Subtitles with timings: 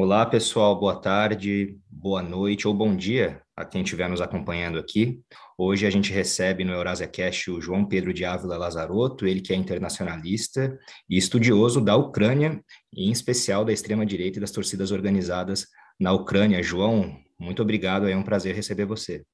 [0.00, 5.20] Olá, pessoal, boa tarde, boa noite ou bom dia a quem estiver nos acompanhando aqui.
[5.58, 9.52] Hoje a gente recebe no Eurasia Cash o João Pedro de Ávila Lazarotto, ele que
[9.52, 10.78] é internacionalista
[11.10, 12.62] e estudioso da Ucrânia,
[12.94, 15.66] e em especial da extrema-direita e das torcidas organizadas
[15.98, 16.62] na Ucrânia.
[16.62, 19.24] João, muito obrigado, é um prazer receber você.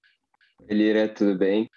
[0.66, 1.68] Elira, tudo bem?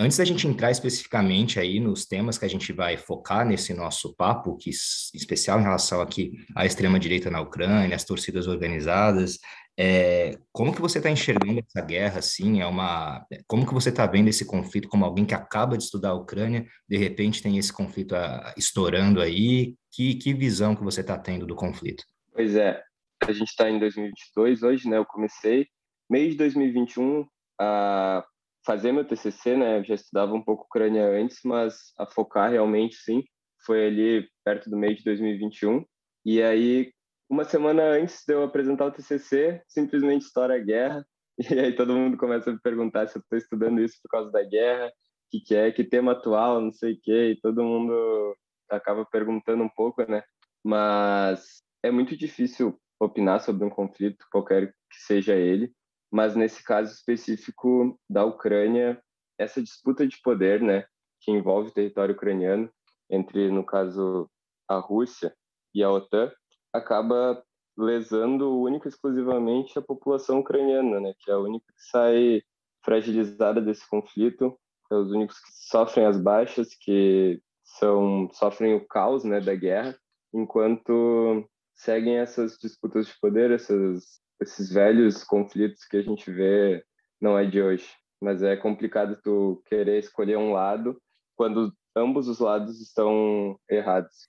[0.00, 4.14] Antes da gente entrar especificamente aí nos temas que a gente vai focar nesse nosso
[4.14, 9.40] papo, que especial em relação aqui à extrema-direita na Ucrânia, as torcidas organizadas,
[9.76, 13.26] é, como que você está enxergando essa guerra, assim, é uma...
[13.48, 16.64] Como que você está vendo esse conflito como alguém que acaba de estudar a Ucrânia,
[16.88, 21.44] de repente tem esse conflito a, estourando aí, que, que visão que você está tendo
[21.44, 22.04] do conflito?
[22.32, 22.80] Pois é,
[23.24, 25.66] a gente está em 2022 hoje, né, eu comecei,
[26.08, 27.26] mês de 2021,
[27.60, 28.24] a
[28.64, 29.78] fazer meu TCC, né?
[29.78, 33.22] Eu já estudava um pouco Ucrânia antes, mas a focar realmente, sim,
[33.64, 35.84] foi ali perto do mês de 2021.
[36.24, 36.92] E aí,
[37.28, 41.04] uma semana antes de eu apresentar o TCC, simplesmente estoura a guerra.
[41.54, 44.28] E aí todo mundo começa a me perguntar se eu estou estudando isso por causa
[44.32, 44.90] da guerra, o
[45.30, 47.30] que, que é, que tema atual, não sei o quê.
[47.30, 48.36] E todo mundo
[48.68, 50.20] acaba perguntando um pouco, né?
[50.64, 55.72] Mas é muito difícil opinar sobre um conflito, qualquer que seja ele
[56.10, 59.00] mas nesse caso específico da Ucrânia,
[59.38, 60.84] essa disputa de poder, né,
[61.20, 62.70] que envolve o território ucraniano
[63.10, 64.28] entre, no caso,
[64.68, 65.34] a Rússia
[65.74, 66.30] e a OTAN,
[66.72, 67.42] acaba
[67.76, 72.42] lesando única e exclusivamente a população ucraniana, né, que é a única que sai
[72.84, 74.58] fragilizada desse conflito,
[74.90, 79.96] é os únicos que sofrem as baixas, que são sofrem o caos, né, da guerra,
[80.32, 86.84] enquanto seguem essas disputas de poder, essas esses velhos conflitos que a gente vê
[87.20, 87.86] não é de hoje.
[88.20, 91.00] Mas é complicado tu querer escolher um lado
[91.36, 94.28] quando ambos os lados estão errados.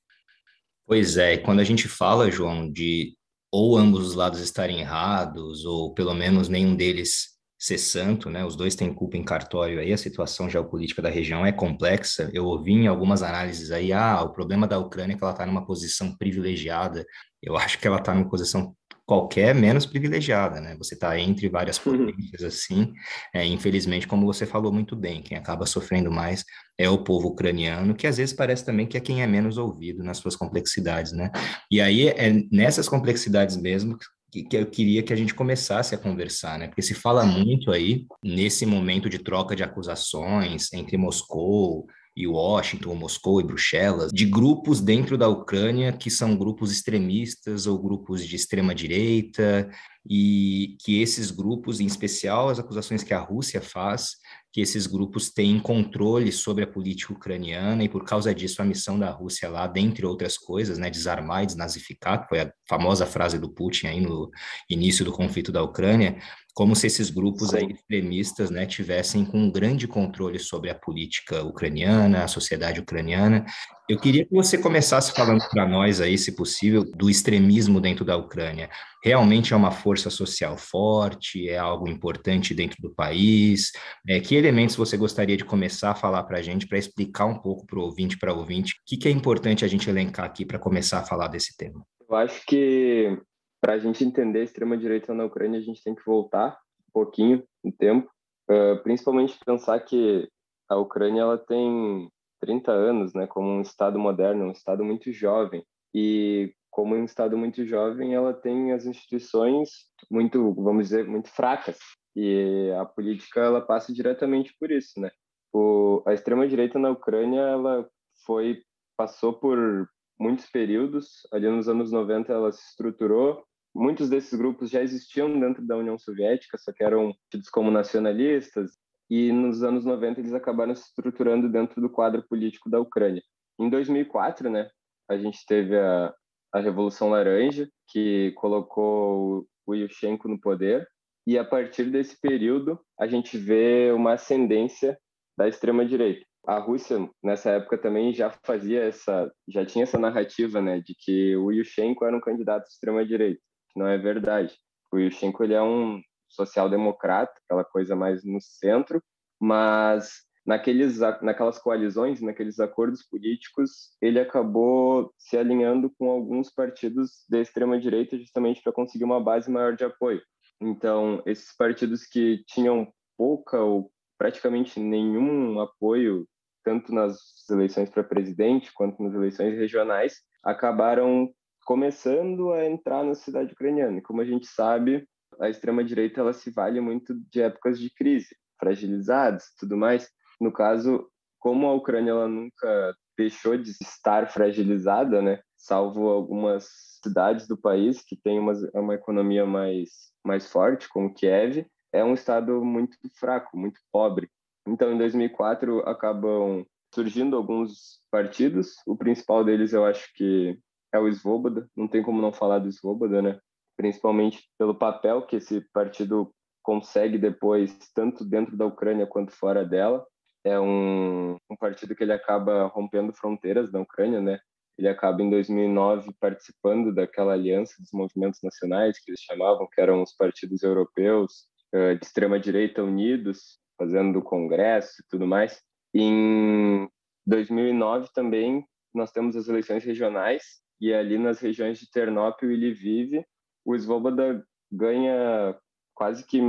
[0.85, 3.15] Pois é, quando a gente fala, João, de
[3.51, 8.45] ou ambos os lados estarem errados, ou pelo menos nenhum deles ser santo, né?
[8.45, 12.29] Os dois têm culpa em cartório aí, a situação geopolítica da região é complexa.
[12.33, 15.45] Eu ouvi em algumas análises aí, ah, o problema da Ucrânia é que ela está
[15.45, 17.05] numa posição privilegiada.
[17.41, 18.75] Eu acho que ela está numa posição
[19.09, 20.75] qualquer menos privilegiada, né?
[20.77, 22.05] Você está entre várias uhum.
[22.05, 22.93] potências assim.
[23.33, 26.45] É, infelizmente, como você falou muito bem, quem acaba sofrendo mais
[26.77, 30.03] é o povo ucraniano, que às vezes parece também que é quem é menos ouvido
[30.03, 31.31] nas suas complexidades, né?
[31.71, 33.97] E aí é nessas complexidades mesmo
[34.31, 36.67] que, que eu queria que a gente começasse a conversar, né?
[36.67, 41.87] Porque se fala muito aí nesse momento de troca de acusações entre Moscou
[42.19, 47.81] e Washington, Moscou e Bruxelas, de grupos dentro da Ucrânia que são grupos extremistas ou
[47.81, 49.69] grupos de extrema direita,
[50.09, 54.17] e que esses grupos, em especial as acusações que a Rússia faz,
[54.51, 58.99] que esses grupos têm controle sobre a política ucraniana e por causa disso a missão
[58.99, 63.39] da Rússia lá, dentre outras coisas, né, desarmar e desnazificar, que foi a famosa frase
[63.39, 64.29] do Putin aí no
[64.69, 66.17] início do conflito da Ucrânia,
[66.53, 71.43] como se esses grupos aí extremistas, né, tivessem com um grande controle sobre a política
[71.43, 73.45] ucraniana, a sociedade ucraniana.
[73.87, 78.15] Eu queria que você começasse falando para nós aí, se possível, do extremismo dentro da
[78.15, 78.69] Ucrânia.
[79.03, 81.49] Realmente é uma força social forte?
[81.49, 83.71] É algo importante dentro do país?
[84.07, 87.39] É, que elementos você gostaria de começar a falar para a gente, para explicar um
[87.39, 90.45] pouco para o ouvinte, para ouvinte, o que, que é importante a gente elencar aqui
[90.45, 91.83] para começar a falar desse tema?
[92.07, 93.17] Eu acho que
[93.61, 97.43] para a gente entender a extrema-direita na Ucrânia, a gente tem que voltar um pouquinho
[97.63, 98.09] no tempo,
[98.49, 100.27] uh, principalmente pensar que
[100.69, 102.09] a Ucrânia ela tem
[102.39, 105.63] 30 anos, né, como um estado moderno, um estado muito jovem.
[105.93, 109.69] E como um estado muito jovem, ela tem as instituições
[110.09, 111.77] muito, vamos dizer, muito fracas.
[112.15, 115.11] E a política ela passa diretamente por isso, né?
[115.53, 117.87] O, a extrema direita na Ucrânia, ela
[118.25, 118.61] foi
[118.95, 119.89] passou por
[120.19, 121.27] muitos períodos.
[121.31, 123.43] Ali nos anos 90 ela se estruturou,
[123.79, 128.71] Muitos desses grupos já existiam dentro da União Soviética, só que eram tidos como nacionalistas,
[129.09, 133.23] e nos anos 90 eles acabaram se estruturando dentro do quadro político da Ucrânia.
[133.57, 134.69] Em 2004, né,
[135.09, 136.13] a gente teve a,
[136.51, 140.85] a Revolução Laranja, que colocou o Yushchenko no poder,
[141.25, 144.99] e a partir desse período a gente vê uma ascendência
[145.37, 146.25] da extrema direita.
[146.45, 151.37] A Rússia nessa época também já fazia essa, já tinha essa narrativa, né, de que
[151.37, 153.39] o Yushchenko era um candidato de extrema direita
[153.69, 154.55] que não é verdade.
[154.91, 159.01] O Yushchenko ele é um social-democrata, aquela coisa mais no centro,
[159.39, 167.39] mas naqueles, naquelas coalizões, naqueles acordos políticos, ele acabou se alinhando com alguns partidos da
[167.39, 170.21] extrema-direita justamente para conseguir uma base maior de apoio.
[170.61, 176.27] Então, esses partidos que tinham pouca ou praticamente nenhum apoio,
[176.63, 177.17] tanto nas
[177.49, 181.29] eleições para presidente quanto nas eleições regionais, acabaram
[181.69, 183.99] começando a entrar na sociedade ucraniana.
[183.99, 185.07] E como a gente sabe,
[185.39, 190.09] a extrema direita ela se vale muito de épocas de crise, fragilizadas, tudo mais.
[190.41, 191.07] No caso,
[191.37, 195.41] como a Ucrânia ela nunca deixou de estar fragilizada, né?
[195.55, 196.67] Salvo algumas
[197.03, 202.15] cidades do país que têm uma, uma economia mais mais forte, como Kiev, é um
[202.15, 204.27] estado muito fraco, muito pobre.
[204.67, 208.73] Então, em 2004 acabam surgindo alguns partidos.
[208.87, 210.59] O principal deles, eu acho que
[210.93, 211.67] é o Svoboda.
[211.75, 213.39] Não tem como não falar do Svoboda, né?
[213.77, 216.31] Principalmente pelo papel que esse partido
[216.61, 220.05] consegue depois, tanto dentro da Ucrânia quanto fora dela.
[220.43, 224.39] É um, um partido que ele acaba rompendo fronteiras da Ucrânia, né?
[224.77, 230.01] Ele acaba em 2009 participando daquela aliança dos movimentos nacionais que eles chamavam, que eram
[230.01, 235.61] os partidos europeus uh, de extrema direita unidos, fazendo o congresso e tudo mais.
[235.93, 236.87] Em
[237.25, 240.43] 2009 também nós temos as eleições regionais
[240.79, 243.25] e ali nas regiões de Ternópil e Lviv,
[243.65, 245.57] o Svoboda ganha
[245.93, 246.39] quase que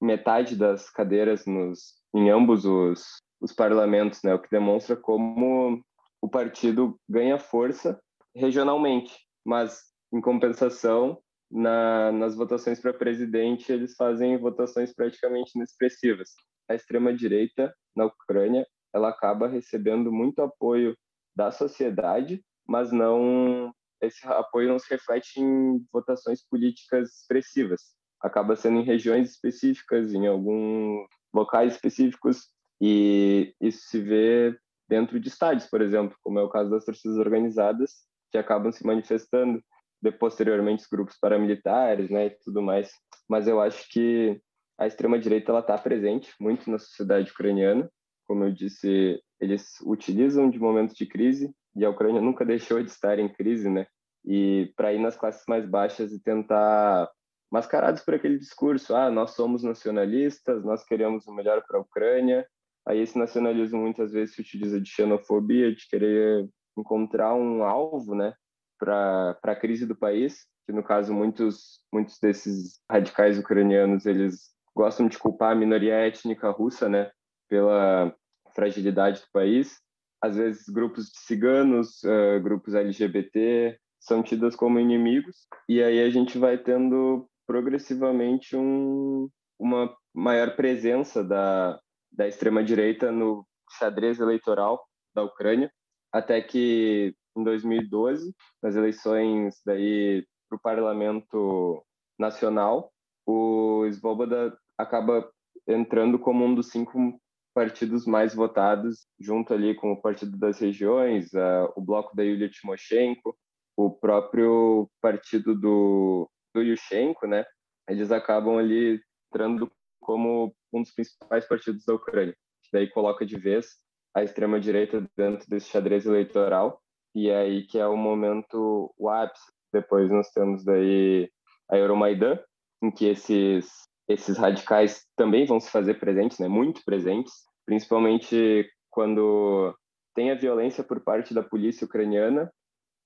[0.00, 4.34] metade das cadeiras nos, em ambos os, os parlamentos, né?
[4.34, 5.82] o que demonstra como
[6.20, 8.00] o partido ganha força
[8.34, 9.14] regionalmente,
[9.44, 9.80] mas
[10.12, 11.18] em compensação,
[11.50, 16.30] na, nas votações para presidente, eles fazem votações praticamente inexpressivas.
[16.68, 20.96] A extrema-direita na Ucrânia ela acaba recebendo muito apoio
[21.34, 27.80] da sociedade, mas não esse apoio não se reflete em votações políticas expressivas.
[28.22, 32.46] Acaba sendo em regiões específicas, em alguns locais específicos,
[32.80, 34.56] e isso se vê
[34.88, 37.90] dentro de estádios, por exemplo, como é o caso das torcidas organizadas,
[38.30, 39.62] que acabam se manifestando,
[40.00, 42.90] de, posteriormente os grupos paramilitares, né, e tudo mais.
[43.28, 44.40] Mas eu acho que
[44.78, 47.90] a extrema-direita está presente muito na sociedade ucraniana.
[48.26, 52.90] Como eu disse, eles utilizam de momentos de crise, e a Ucrânia nunca deixou de
[52.90, 53.86] estar em crise, né?
[54.24, 57.10] E para ir nas classes mais baixas e tentar
[57.50, 62.46] mascarados por aquele discurso, ah, nós somos nacionalistas, nós queremos o melhor para a Ucrânia,
[62.86, 68.34] Aí esse nacionalismo muitas vezes se utiliza de xenofobia, de querer encontrar um alvo, né,
[68.78, 75.08] para a crise do país, que no caso muitos muitos desses radicais ucranianos, eles gostam
[75.08, 77.10] de culpar a minoria étnica russa, né,
[77.48, 78.14] pela
[78.54, 79.78] fragilidade do país.
[80.22, 86.10] Às vezes grupos de ciganos, uh, grupos LGBT são tidos como inimigos, e aí a
[86.10, 89.28] gente vai tendo progressivamente um,
[89.58, 91.78] uma maior presença da,
[92.10, 93.46] da extrema-direita no
[93.78, 94.84] xadrez eleitoral
[95.14, 95.70] da Ucrânia,
[96.12, 101.84] até que em 2012, nas eleições daí para o Parlamento
[102.18, 102.92] Nacional,
[103.26, 105.30] o Svoboda acaba
[105.66, 107.19] entrando como um dos cinco
[107.54, 112.48] partidos mais votados, junto ali com o Partido das Regiões, a, o bloco da Yulia
[112.48, 113.36] Timoshenko,
[113.76, 117.44] o próprio partido do, do Yushchenko, né?
[117.88, 119.70] Eles acabam ali entrando
[120.00, 123.78] como um dos principais partidos da Ucrânia, que daí coloca de vez
[124.14, 126.80] a extrema-direita dentro desse xadrez eleitoral,
[127.14, 129.52] e é aí que é o momento, o ápice.
[129.72, 131.30] Depois nós temos daí
[131.70, 132.38] a Euromaidan,
[132.82, 137.32] em que esses, esses radicais também vão se fazer presentes, né, muito presentes,
[137.64, 139.74] principalmente quando
[140.14, 142.50] tem a violência por parte da polícia ucraniana,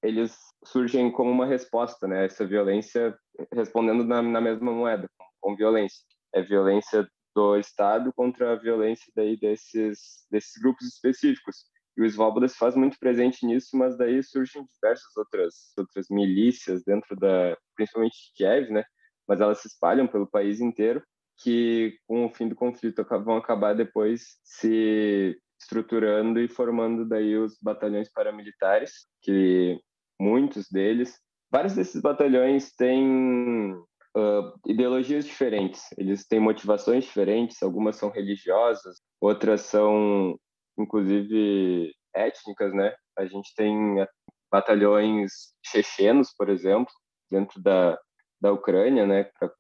[0.03, 3.17] eles surgem como uma resposta, né, essa violência
[3.53, 5.07] respondendo na, na mesma moeda,
[5.41, 6.01] com violência.
[6.35, 11.65] É violência do Estado contra a violência daí desses, desses grupos específicos.
[11.97, 16.83] E o Svoboda se faz muito presente nisso, mas daí surgem diversas outras, outras milícias
[16.85, 18.85] dentro da, principalmente de Kiev, né?
[19.27, 21.03] Mas elas se espalham pelo país inteiro,
[21.43, 27.57] que com o fim do conflito vão acabar depois se estruturando e formando daí os
[27.61, 29.81] batalhões paramilitares, que
[30.21, 31.19] muitos deles,
[31.51, 33.73] vários desses batalhões têm
[34.17, 40.39] uh, ideologias diferentes, eles têm motivações diferentes, algumas são religiosas, outras são,
[40.79, 42.95] inclusive, étnicas, né?
[43.19, 44.07] A gente tem
[44.51, 45.33] batalhões
[45.65, 46.93] chechenos, por exemplo,
[47.31, 47.99] dentro da,
[48.45, 49.25] da Ucrânia, né?
[49.39, 49.51] Pra,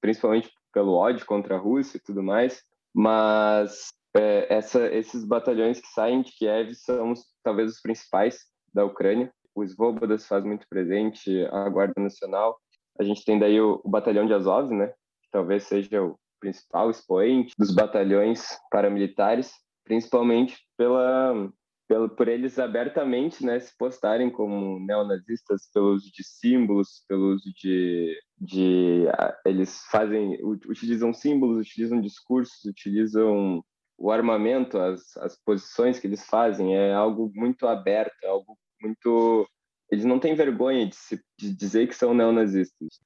[0.00, 2.62] principalmente pelo ódio contra a Rússia e tudo mais,
[2.94, 8.38] mas é, essa, esses batalhões que saem de Kiev são talvez os principais
[8.72, 9.32] da Ucrânia.
[9.52, 12.56] Os Svobodas faz muito presente, a Guarda Nacional,
[13.00, 14.88] a gente tem daí o, o batalhão de Azov, né?
[15.22, 19.52] Que talvez seja o principal expoente dos batalhões paramilitares,
[19.84, 21.50] principalmente pela,
[21.90, 27.50] pela por eles abertamente, né, se postarem como neonazistas pelo uso de símbolos, pelo uso
[27.60, 29.06] de, de
[29.44, 33.60] eles fazem utilizam símbolos, utilizam discursos, utilizam
[33.98, 39.48] o armamento, as, as posições que eles fazem é algo muito aberto, é algo muito
[39.90, 43.00] eles não têm vergonha de, se, de dizer que são neonazistas.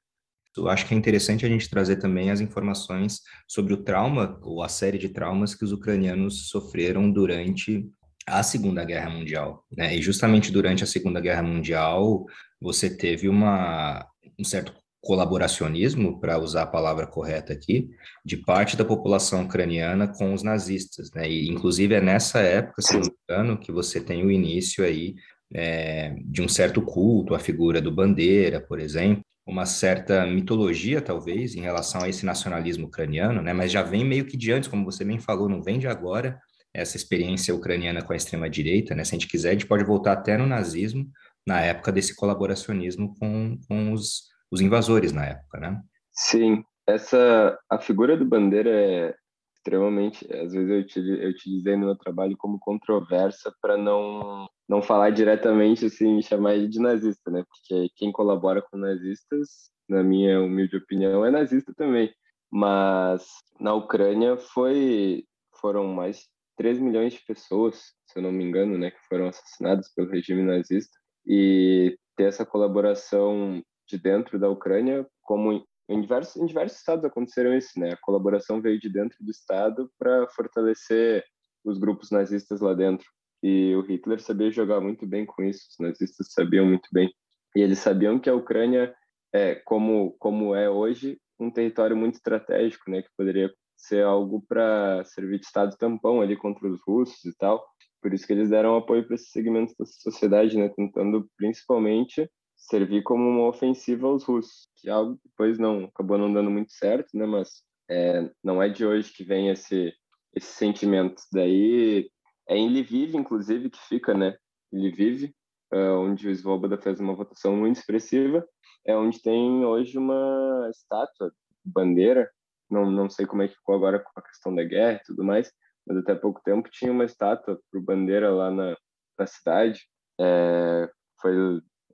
[0.55, 4.63] Eu acho que é interessante a gente trazer também as informações sobre o trauma, ou
[4.63, 7.91] a série de traumas que os ucranianos sofreram durante
[8.27, 9.65] a Segunda Guerra Mundial.
[9.77, 9.97] Né?
[9.97, 12.25] E justamente durante a Segunda Guerra Mundial,
[12.61, 14.07] você teve uma,
[14.39, 14.73] um certo
[15.05, 17.91] colaboracionismo, para usar a palavra correta aqui,
[18.25, 21.29] de parte da população ucraniana com os nazistas, né?
[21.29, 25.15] E inclusive é nessa época, se não me engano, que você tem o início aí
[25.55, 31.55] é, de um certo culto à figura do Bandeira, por exemplo, uma certa mitologia, talvez,
[31.55, 33.53] em relação a esse nacionalismo ucraniano, né?
[33.53, 36.41] Mas já vem meio que de antes, como você bem falou, não vem de agora,
[36.75, 39.05] essa experiência ucraniana com a extrema-direita, né?
[39.05, 41.09] Se a gente quiser, a gente pode voltar até no nazismo,
[41.47, 45.81] na época desse colaboracionismo com, com os, os invasores na época, né?
[46.11, 49.15] Sim, essa a figura do Bandeira é
[49.57, 54.83] extremamente, às vezes eu, te, eu utilizei no meu trabalho como controversa para não não
[54.83, 57.45] falar diretamente assim, chamar de nazista, né?
[57.49, 62.11] Porque quem colabora com nazistas, na minha humilde opinião, é nazista também.
[62.51, 63.27] Mas
[63.61, 65.25] na Ucrânia foi
[65.61, 69.93] foram mais 3 milhões de pessoas, se eu não me engano, né, que foram assassinadas
[69.95, 70.97] pelo regime nazista
[71.27, 77.55] e ter essa colaboração de dentro da Ucrânia, como em diversos, em diversos estados aconteceram
[77.55, 77.93] isso, né?
[77.93, 81.25] A colaboração veio de dentro do estado para fortalecer
[81.63, 83.07] os grupos nazistas lá dentro.
[83.43, 87.13] E o Hitler sabia jogar muito bem com isso, os nazistas sabiam muito bem.
[87.55, 88.95] E eles sabiam que a Ucrânia
[89.33, 93.03] é, como, como é hoje, um território muito estratégico, né?
[93.03, 97.65] Que poderia ser algo para servir de estado tampão ali contra os russos e tal.
[98.01, 100.69] Por isso que eles deram apoio para esses segmentos da sociedade, né?
[100.69, 106.33] Tentando principalmente servir como uma ofensiva aos russos, que é algo depois não acabou não
[106.33, 107.27] dando muito certo, né?
[107.27, 109.93] Mas é, não é de hoje que vem esse
[110.35, 111.23] esse sentimento.
[111.33, 112.11] Daí
[112.49, 114.37] é em Lviv, inclusive, que fica, né?
[114.73, 115.33] Lviv,
[115.73, 118.45] uh, onde o Svoboda fez uma votação muito expressiva,
[118.87, 121.33] é onde tem hoje uma estátua,
[121.65, 122.31] bandeira.
[122.75, 125.23] Não, não sei como é que ficou agora com a questão da guerra e tudo
[125.23, 125.53] mais,
[125.87, 128.77] mas até pouco tempo tinha uma estátua pro bandeira lá na,
[129.19, 129.87] na cidade.
[130.21, 130.91] É,
[131.21, 131.35] foi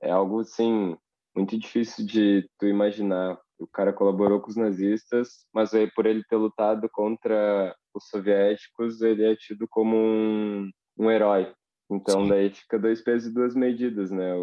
[0.01, 0.97] é algo assim
[1.35, 3.39] muito difícil de tu imaginar.
[3.59, 9.01] O cara colaborou com os nazistas, mas aí por ele ter lutado contra os soviéticos,
[9.01, 11.53] ele é tido como um, um herói.
[11.91, 12.29] Então Sim.
[12.29, 14.33] daí fica dois pesos e duas medidas, né?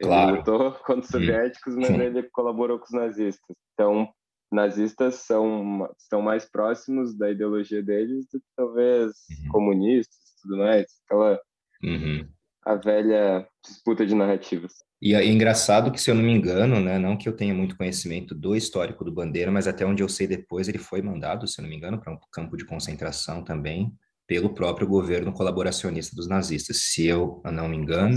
[0.00, 0.36] Ele claro.
[0.36, 3.56] lutou contra os soviéticos, mas ele colaborou com os nazistas.
[3.74, 4.08] Então,
[4.52, 9.48] nazistas são estão mais próximos da ideologia deles do que talvez uhum.
[9.50, 10.86] comunistas, tudo mais.
[11.04, 11.40] Aquela
[11.82, 12.28] uhum.
[12.64, 14.72] a velha disputa de narrativas.
[15.00, 17.76] E é engraçado que, se eu não me engano, né, não que eu tenha muito
[17.76, 21.60] conhecimento do histórico do Bandeira, mas até onde eu sei depois, ele foi mandado, se
[21.60, 23.92] eu não me engano, para um campo de concentração também,
[24.28, 26.84] pelo próprio governo colaboracionista dos nazistas.
[26.84, 28.16] Se eu não me engano...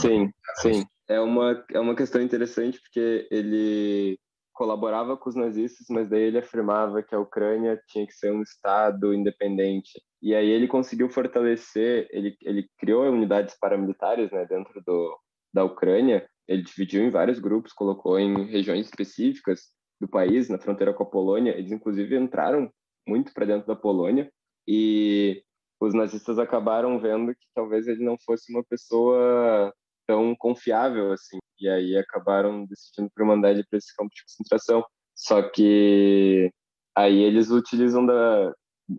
[0.00, 0.30] sim,
[0.62, 0.84] sim.
[1.06, 4.18] É uma, é uma questão interessante, porque ele
[4.56, 8.40] colaborava com os nazistas, mas daí ele afirmava que a Ucrânia tinha que ser um
[8.42, 10.02] estado independente.
[10.22, 15.16] E aí ele conseguiu fortalecer, ele, ele criou unidades paramilitares né, dentro do,
[15.52, 19.60] da Ucrânia, ele dividiu em vários grupos, colocou em regiões específicas
[20.00, 21.56] do país, na fronteira com a Polônia.
[21.56, 22.70] Eles, inclusive, entraram
[23.06, 24.32] muito para dentro da Polônia
[24.66, 25.42] e
[25.78, 29.72] os nazistas acabaram vendo que talvez ele não fosse uma pessoa
[30.06, 31.38] tão confiável assim.
[31.60, 34.84] E aí acabaram decidindo por mandar ele para esse campo de concentração.
[35.14, 36.50] Só que
[36.94, 38.52] aí eles utilizam da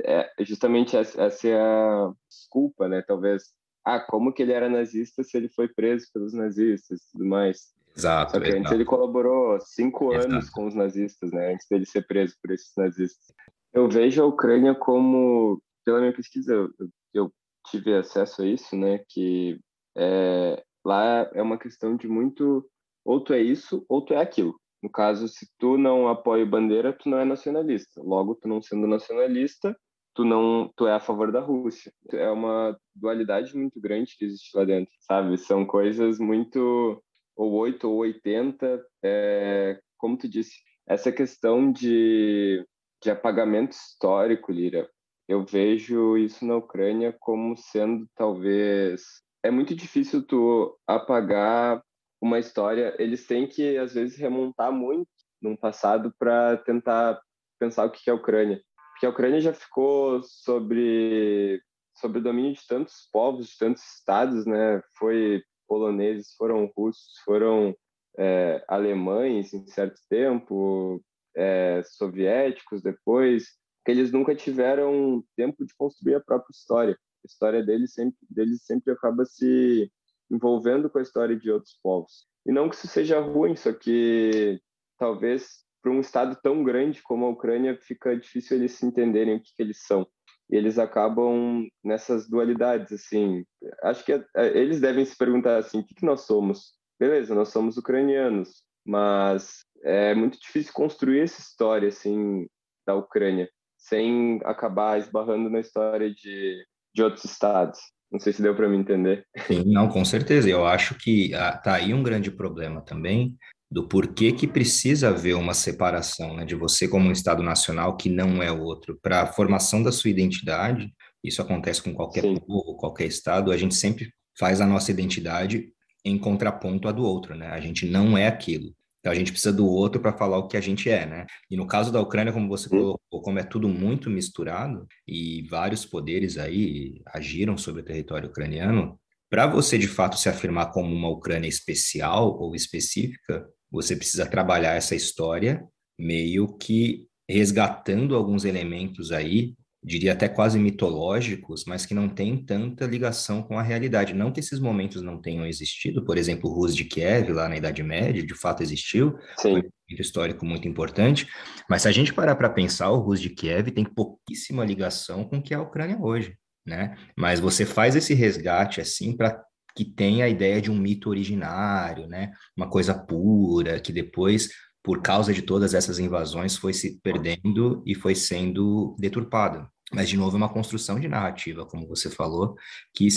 [0.04, 3.02] é, justamente essa, essa é a desculpa, né?
[3.08, 3.44] Talvez
[3.86, 7.74] ah, como que ele era nazista se ele foi preso pelos nazistas e tudo mais.
[7.96, 8.34] Exato.
[8.34, 10.34] Só que antes ele colaborou cinco exato.
[10.34, 11.54] anos com os nazistas, né?
[11.54, 13.34] Antes dele ser preso por esses nazistas.
[13.74, 16.70] Eu vejo a Ucrânia como, pela minha pesquisa, eu,
[17.14, 17.34] eu
[17.72, 19.00] tive acesso a isso, né?
[19.10, 19.60] Que
[19.98, 22.66] é, lá é uma questão de muito
[23.04, 24.60] ou tu é isso ou tu é aquilo.
[24.82, 28.02] No caso, se tu não apoia bandeira, tu não é nacionalista.
[28.02, 29.76] Logo, tu não sendo nacionalista,
[30.14, 31.92] tu não tu é a favor da Rússia.
[32.12, 35.38] É uma dualidade muito grande que existe lá dentro, sabe?
[35.38, 37.04] São coisas muito
[37.36, 40.56] ou 8 ou 80, é, como tu disse,
[40.88, 42.66] essa questão de,
[43.04, 44.90] de apagamento histórico, Lira,
[45.28, 49.04] eu vejo isso na Ucrânia como sendo talvez
[49.44, 51.84] é muito difícil tu apagar
[52.22, 55.08] uma história, eles têm que às vezes remontar muito
[55.42, 57.22] num passado para tentar
[57.60, 58.62] pensar o que é a Ucrânia
[58.98, 61.62] porque a Ucrânia já ficou sobre
[61.94, 64.82] sobre o domínio de tantos povos, de tantos estados, né?
[64.98, 67.76] Foi poloneses, foram russos, foram
[68.18, 71.04] é, alemães em certo tempo,
[71.36, 73.46] é, soviéticos depois,
[73.86, 76.98] que eles nunca tiveram tempo de construir a própria história.
[77.24, 79.92] A história deles sempre, deles sempre acaba se
[80.30, 82.28] envolvendo com a história de outros povos.
[82.46, 84.60] E não que isso seja ruim, só que
[84.98, 89.42] talvez para um estado tão grande como a Ucrânia fica difícil eles se entenderem o
[89.42, 90.08] que, que eles são.
[90.50, 93.46] E eles acabam nessas dualidades, assim.
[93.84, 94.24] Acho que é,
[94.58, 96.74] eles devem se perguntar assim, o que, que nós somos?
[97.00, 102.48] Beleza, nós somos ucranianos, mas é muito difícil construir essa história, assim,
[102.86, 106.66] da Ucrânia, sem acabar esbarrando na história de,
[106.98, 107.80] de outros estados.
[108.12, 109.24] Não sei se deu para me entender.
[109.46, 110.50] Sim, não, com certeza.
[110.50, 113.36] Eu acho que ah, tá aí um grande problema também
[113.70, 118.10] do porquê que precisa haver uma separação, né, de você como um Estado nacional que
[118.10, 120.90] não é outro, para a formação da sua identidade.
[121.22, 122.38] Isso acontece com qualquer Sim.
[122.38, 123.52] povo, qualquer Estado.
[123.52, 125.68] A gente sempre faz a nossa identidade
[126.06, 127.48] em contraponto à do outro, né?
[127.48, 128.74] A gente não é aquilo.
[129.08, 131.26] Então a gente precisa do outro para falar o que a gente é, né?
[131.50, 135.86] E no caso da Ucrânia, como você falou, como é tudo muito misturado e vários
[135.86, 139.00] poderes aí agiram sobre o território ucraniano,
[139.30, 144.76] para você de fato se afirmar como uma Ucrânia especial ou específica, você precisa trabalhar
[144.76, 145.64] essa história
[145.98, 149.56] meio que resgatando alguns elementos aí
[149.88, 154.14] diria até quase mitológicos, mas que não têm tanta ligação com a realidade.
[154.14, 157.56] Não que esses momentos não tenham existido, por exemplo, o Rus de Kiev, lá na
[157.56, 159.52] Idade Média, de fato existiu, Sim.
[159.52, 161.28] foi um momento histórico muito importante,
[161.70, 165.38] mas se a gente parar para pensar, o Rus de Kiev tem pouquíssima ligação com
[165.38, 166.96] o que é a Ucrânia hoje, né?
[167.18, 169.42] Mas você faz esse resgate, assim, para
[169.76, 172.32] que tenha a ideia de um mito originário, né?
[172.58, 174.50] Uma coisa pura, que depois
[174.88, 179.70] por causa de todas essas invasões, foi se perdendo e foi sendo deturpada.
[179.94, 182.56] Mas, de novo, é uma construção de narrativa, como você falou,
[182.94, 183.08] que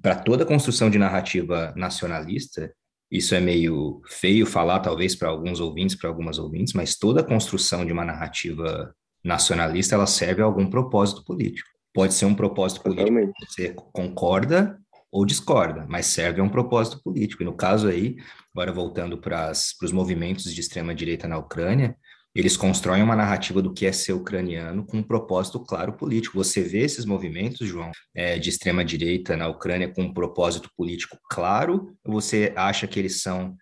[0.00, 2.72] para toda construção de narrativa nacionalista,
[3.10, 7.84] isso é meio feio falar, talvez, para alguns ouvintes, para algumas ouvintes, mas toda construção
[7.84, 11.68] de uma narrativa nacionalista, ela serve a algum propósito político.
[11.92, 14.78] Pode ser um propósito político que você concorda
[15.10, 17.42] ou discorda, mas serve a um propósito político.
[17.42, 18.16] E no caso aí,
[18.54, 21.96] agora voltando para os movimentos de extrema-direita na Ucrânia,
[22.34, 26.36] eles constroem uma narrativa do que é ser ucraniano com um propósito claro político.
[26.36, 31.18] Você vê esses movimentos, João, é, de extrema direita na Ucrânia com um propósito político
[31.30, 31.96] claro?
[32.04, 33.56] Ou você acha que eles são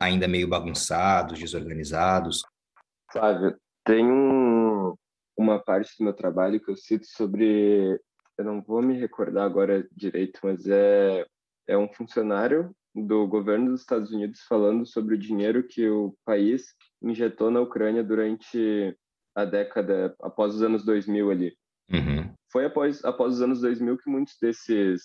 [0.00, 2.42] ainda meio bagunçados, desorganizados?
[3.10, 4.94] Flávio, tem um,
[5.36, 8.00] uma parte do meu trabalho que eu cito sobre,
[8.38, 11.26] eu não vou me recordar agora direito, mas é,
[11.66, 16.74] é um funcionário do governo dos Estados Unidos falando sobre o dinheiro que o país
[17.02, 18.96] injetou na Ucrânia durante
[19.34, 21.56] a década, após os anos 2000 ali.
[21.92, 22.32] Uhum.
[22.50, 25.02] Foi após, após os anos 2000 que muitos desses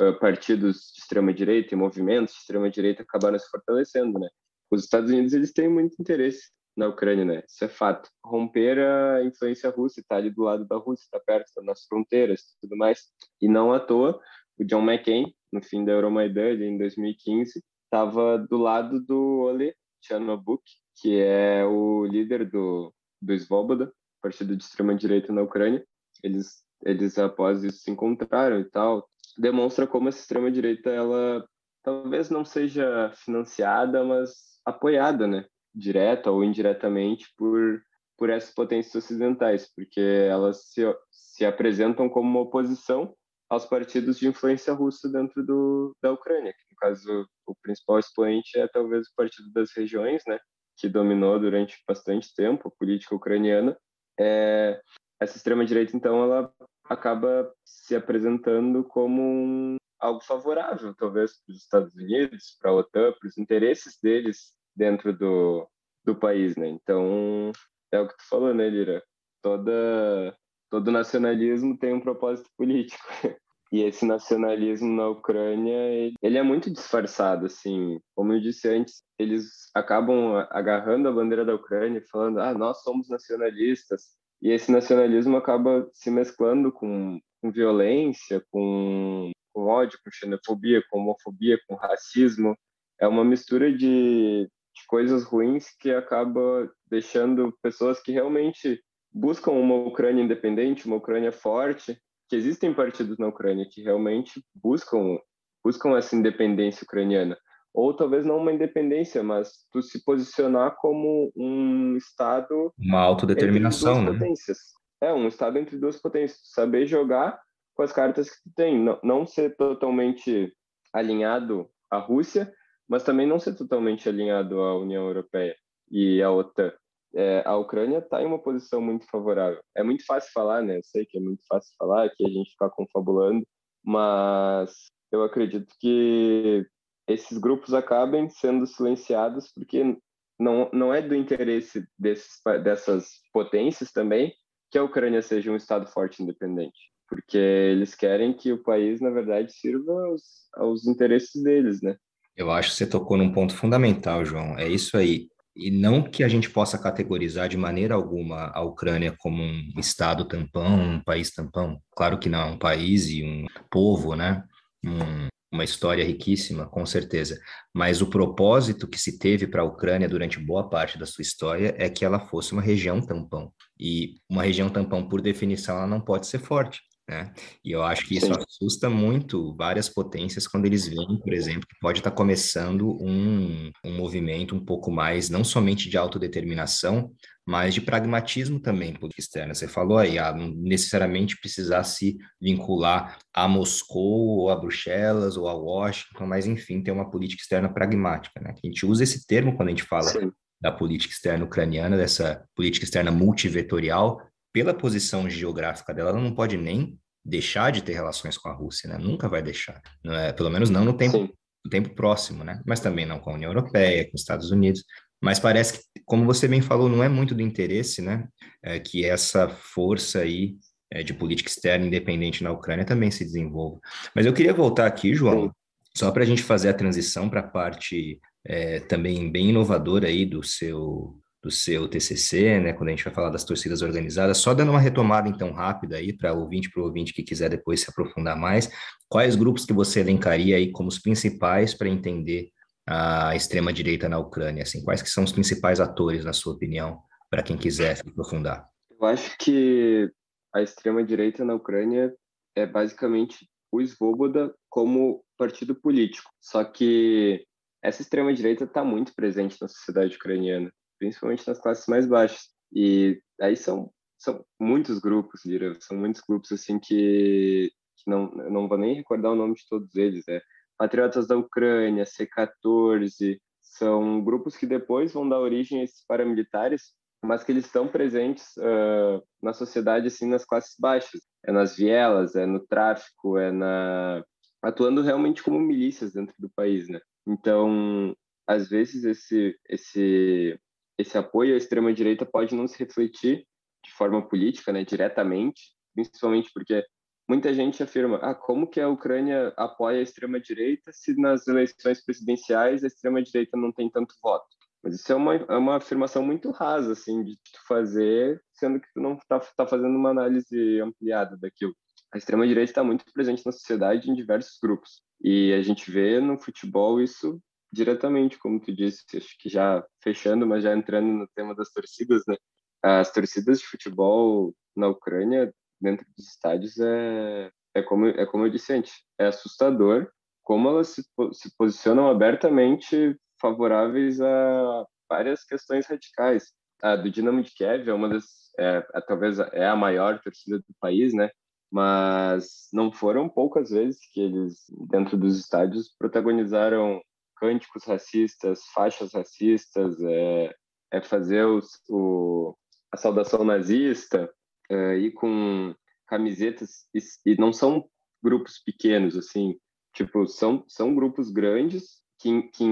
[0.00, 4.28] uh, partidos de extrema-direita e movimentos de extrema-direita acabaram se fortalecendo, né?
[4.70, 7.42] Os Estados Unidos, eles têm muito interesse na Ucrânia, né?
[7.48, 8.08] Isso é fato.
[8.24, 12.56] Romper a influência russa, tá ali do lado da Rússia, tá perto das nossas fronteiras,
[12.60, 13.04] tudo mais.
[13.40, 14.20] E não à toa,
[14.58, 20.62] o John McCain, no fim da Euromaidan, em 2015, estava do lado do Ole Chanobuk,
[20.96, 25.84] que é o líder do, do Svoboda, partido de extrema-direita na Ucrânia.
[26.22, 29.08] Eles, eles, após isso, se encontraram e tal.
[29.38, 31.44] Demonstra como essa extrema-direita, ela
[31.82, 35.46] talvez não seja financiada, mas apoiada, né?
[35.74, 37.80] Direta ou indiretamente por,
[38.18, 43.14] por essas potências ocidentais, porque elas se, se apresentam como uma oposição
[43.48, 46.52] aos partidos de influência russa dentro do, da Ucrânia.
[46.70, 50.38] No caso, o principal expoente é talvez o Partido das Regiões, né?
[50.80, 53.76] Que dominou durante bastante tempo a política ucraniana,
[54.18, 54.80] é,
[55.20, 56.52] essa extrema-direita, então, ela
[56.84, 63.12] acaba se apresentando como um, algo favorável, talvez, para os Estados Unidos, para a OTAN,
[63.12, 65.68] para os interesses deles dentro do,
[66.04, 66.68] do país, né?
[66.68, 67.52] Então,
[67.92, 69.02] é o que tu falou, né, Lira?
[69.42, 70.36] Toda,
[70.70, 73.04] todo nacionalismo tem um propósito político.
[73.72, 78.00] E esse nacionalismo na Ucrânia, ele é muito disfarçado, assim.
[78.16, 82.82] Como eu disse antes, eles acabam agarrando a bandeira da Ucrânia e falando, ah, nós
[82.82, 84.08] somos nacionalistas.
[84.42, 90.98] E esse nacionalismo acaba se mesclando com, com violência, com, com ódio, com xenofobia, com
[90.98, 92.56] homofobia, com racismo.
[92.98, 99.76] É uma mistura de, de coisas ruins que acaba deixando pessoas que realmente buscam uma
[99.76, 105.18] Ucrânia independente, uma Ucrânia forte, que existem partidos na Ucrânia que realmente buscam
[105.62, 107.36] buscam essa independência ucraniana
[107.74, 114.12] ou talvez não uma independência, mas tu se posicionar como um estado uma autodeterminação, né?
[114.12, 114.58] Potências.
[115.00, 117.40] É um estado entre duas potências, saber jogar
[117.74, 120.52] com as cartas que tu tem, não, não ser totalmente
[120.92, 122.52] alinhado à Rússia,
[122.88, 125.54] mas também não ser totalmente alinhado à União Europeia
[125.90, 126.72] e à OTAN
[127.14, 129.60] é, a Ucrânia está em uma posição muito favorável.
[129.76, 130.78] É muito fácil falar, né?
[130.78, 133.46] Eu sei que é muito fácil falar, que a gente ficar confabulando,
[133.84, 136.66] mas eu acredito que
[137.08, 139.96] esses grupos acabem sendo silenciados porque
[140.38, 144.32] não, não é do interesse desses, dessas potências também
[144.70, 149.00] que a Ucrânia seja um Estado forte e independente, porque eles querem que o país,
[149.00, 150.22] na verdade, sirva aos,
[150.54, 151.96] aos interesses deles, né?
[152.36, 154.56] Eu acho que você tocou num ponto fundamental, João.
[154.56, 155.28] É isso aí.
[155.54, 160.24] E não que a gente possa categorizar de maneira alguma a Ucrânia como um Estado
[160.24, 161.80] tampão, um país tampão.
[161.94, 164.44] Claro que não, é um país e um povo, né?
[164.84, 167.40] Um, uma história riquíssima, com certeza.
[167.74, 171.74] Mas o propósito que se teve para a Ucrânia durante boa parte da sua história
[171.76, 173.52] é que ela fosse uma região tampão.
[173.78, 176.80] E uma região tampão, por definição, ela não pode ser forte.
[177.10, 177.32] Né?
[177.64, 178.40] E eu acho que isso Sim.
[178.40, 183.96] assusta muito várias potências quando eles veem, por exemplo, que pode estar começando um, um
[183.96, 187.10] movimento um pouco mais, não somente de autodeterminação,
[187.44, 189.54] mas de pragmatismo também política externa.
[189.54, 195.48] Você falou aí, ah, não necessariamente precisar se vincular a Moscou, ou a Bruxelas, ou
[195.48, 198.40] a Washington, mas enfim, ter uma política externa pragmática.
[198.40, 198.54] Né?
[198.56, 200.30] A gente usa esse termo quando a gente fala Sim.
[200.60, 204.20] da política externa ucraniana, dessa política externa multivetorial,
[204.52, 208.88] pela posição geográfica dela, ela não pode nem deixar de ter relações com a Rússia,
[208.88, 208.98] né?
[208.98, 210.32] Nunca vai deixar, é?
[210.32, 211.28] Pelo menos não no tempo,
[211.64, 212.60] no tempo próximo, né?
[212.66, 214.84] Mas também não com a União Europeia, com os Estados Unidos.
[215.22, 218.26] Mas parece que, como você bem falou, não é muito do interesse, né?
[218.62, 220.56] É, que essa força aí
[220.90, 223.78] é, de política externa independente na Ucrânia também se desenvolva.
[224.14, 225.52] Mas eu queria voltar aqui, João,
[225.96, 230.24] só para a gente fazer a transição para a parte é, também bem inovadora aí
[230.24, 234.52] do seu do seu TCC, né, quando a gente vai falar das torcidas organizadas, só
[234.52, 237.80] dando uma retomada então rápida aí para o ouvinte, para o ouvinte que quiser depois
[237.80, 238.70] se aprofundar mais,
[239.08, 242.50] quais grupos que você elencaria aí como os principais para entender
[242.86, 247.00] a extrema direita na Ucrânia, assim, quais que são os principais atores na sua opinião,
[247.30, 248.68] para quem quiser se aprofundar?
[248.90, 250.10] Eu acho que
[250.54, 252.12] a extrema direita na Ucrânia
[252.54, 257.46] é basicamente o Svoboda como partido político, só que
[257.82, 262.50] essa extrema direita está muito presente na sociedade ucraniana principalmente nas classes mais baixas.
[262.72, 268.68] E aí são são muitos grupos, Lira, são muitos grupos assim que, que não não
[268.68, 270.40] vou nem recordar o nome de todos eles, é
[270.78, 277.44] Patriotas da Ucrânia, C14, são grupos que depois vão dar origem a esses paramilitares, mas
[277.44, 282.46] que eles estão presentes uh, na sociedade assim nas classes baixas, é nas vielas, é
[282.46, 284.24] no tráfico, é na
[284.62, 287.00] atuando realmente como milícias dentro do país, né?
[287.26, 288.14] Então,
[288.46, 290.58] às vezes esse esse
[291.00, 293.46] esse apoio à extrema-direita pode não se refletir
[293.84, 295.60] de forma política, né, diretamente,
[295.94, 296.84] principalmente porque
[297.28, 302.84] muita gente afirma, ah, como que a Ucrânia apoia a extrema-direita se nas eleições presidenciais
[302.84, 304.46] a extrema-direita não tem tanto voto?
[304.82, 308.88] Mas isso é uma, é uma afirmação muito rasa, assim, de tu fazer, sendo que
[308.94, 311.74] tu não está tá fazendo uma análise ampliada daquilo.
[312.12, 315.02] A extrema-direita está muito presente na sociedade em diversos grupos.
[315.22, 317.40] E a gente vê no futebol isso
[317.72, 322.22] diretamente, como tu disse, acho que já fechando, mas já entrando no tema das torcidas,
[322.26, 322.36] né?
[322.82, 328.50] As torcidas de futebol na Ucrânia, dentro dos estádios, é, é, como, é como eu
[328.50, 330.10] disse antes, é assustador
[330.42, 331.02] como elas se,
[331.32, 336.52] se posicionam abertamente favoráveis a várias questões radicais.
[336.82, 338.24] A do Dinamo de Kiev é uma das,
[338.58, 341.30] é, é, talvez é a maior torcida do país, né?
[341.70, 347.00] Mas não foram poucas vezes que eles, dentro dos estádios, protagonizaram
[347.40, 350.54] cânticos racistas, faixas racistas, é,
[350.92, 352.54] é fazer os, o,
[352.92, 354.30] a saudação nazista,
[354.70, 355.74] é, ir com
[356.06, 357.00] camisetas, e,
[357.32, 357.88] e, não são
[358.22, 359.56] grupos pequenos, assim,
[359.94, 362.64] tipo, são, são grupos grandes que, que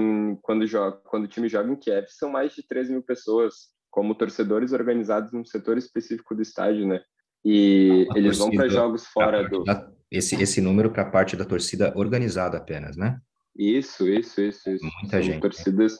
[0.43, 4.13] quando, joga, quando o time joga em Kiev são mais de 13 mil pessoas, como
[4.13, 7.01] torcedores organizados num setor específico do estádio, né?
[7.43, 9.63] E a eles vão para jogos fora do.
[10.11, 13.19] Esse, esse número para a parte da torcida organizada apenas, né?
[13.55, 14.85] Isso, isso, isso, isso.
[14.85, 15.41] Muita São gente.
[15.41, 15.97] Torcidas.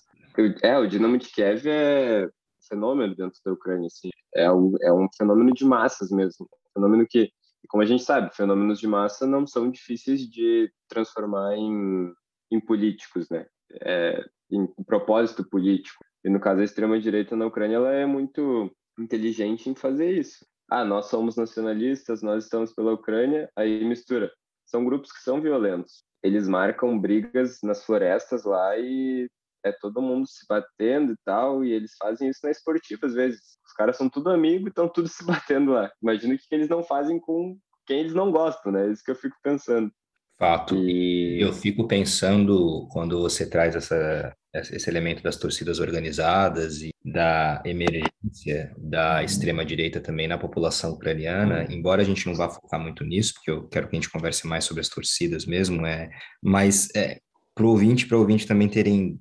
[0.61, 2.29] É, o Dinamo de Kiev é
[2.67, 4.09] fenômeno dentro da Ucrânia, assim.
[4.33, 6.45] É um, é um fenômeno de massas mesmo.
[6.45, 7.31] Um fenômeno que,
[7.67, 12.13] como a gente sabe, fenômenos de massa não são difíceis de transformar em,
[12.51, 13.45] em políticos, né?
[13.81, 16.03] É, em, em propósito político.
[16.23, 20.45] E no caso, a extrema-direita na Ucrânia ela é muito inteligente em fazer isso.
[20.69, 24.31] Ah, nós somos nacionalistas, nós estamos pela Ucrânia, aí mistura.
[24.65, 29.29] São grupos que são violentos eles marcam brigas nas florestas lá e
[29.63, 33.57] é todo mundo se batendo e tal, e eles fazem isso na esportiva às vezes.
[33.65, 35.91] Os caras são tudo amigos e estão tudo se batendo lá.
[36.01, 38.87] Imagina o que eles não fazem com quem eles não gostam, né?
[38.87, 39.91] É isso que eu fico pensando.
[40.39, 40.73] Fato.
[40.87, 47.61] E eu fico pensando quando você traz essa, esse elemento das torcidas organizadas e da
[47.65, 53.33] emergência da extrema-direita também na população ucraniana, embora a gente não vá focar muito nisso,
[53.33, 56.09] porque eu quero que a gente converse mais sobre as torcidas mesmo, é,
[56.41, 57.19] mas é,
[57.53, 59.19] para o ouvinte, para o ouvinte também terem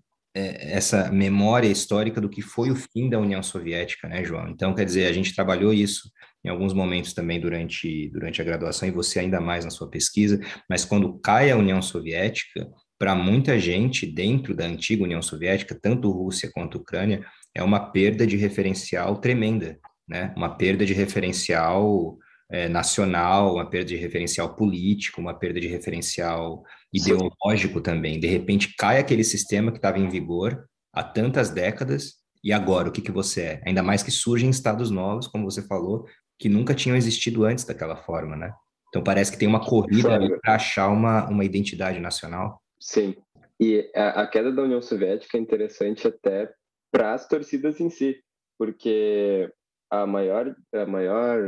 [0.60, 4.48] essa memória histórica do que foi o fim da União Soviética, né, João?
[4.48, 6.10] Então, quer dizer, a gente trabalhou isso
[6.44, 10.40] em alguns momentos também durante, durante a graduação, e você ainda mais na sua pesquisa,
[10.68, 16.10] mas quando cai a União Soviética, para muita gente dentro da antiga União Soviética, tanto
[16.10, 17.24] Rússia quanto Ucrânia,
[17.54, 20.32] é uma perda de referencial tremenda, né?
[20.36, 22.18] Uma perda de referencial
[22.50, 28.18] é, nacional, uma perda de referencial político, uma perda de referencial ideológico também.
[28.18, 32.92] De repente cai aquele sistema que estava em vigor há tantas décadas e agora o
[32.92, 33.62] que que você é?
[33.66, 36.06] Ainda mais que surgem estados novos, como você falou,
[36.38, 38.52] que nunca tinham existido antes daquela forma, né?
[38.88, 42.62] Então parece que tem uma corrida para achar uma, uma identidade nacional.
[42.80, 43.14] Sim.
[43.60, 46.50] E a, a queda da União Soviética é interessante até
[46.90, 48.16] para as torcidas em si,
[48.56, 49.50] porque
[49.90, 51.38] a maior a maior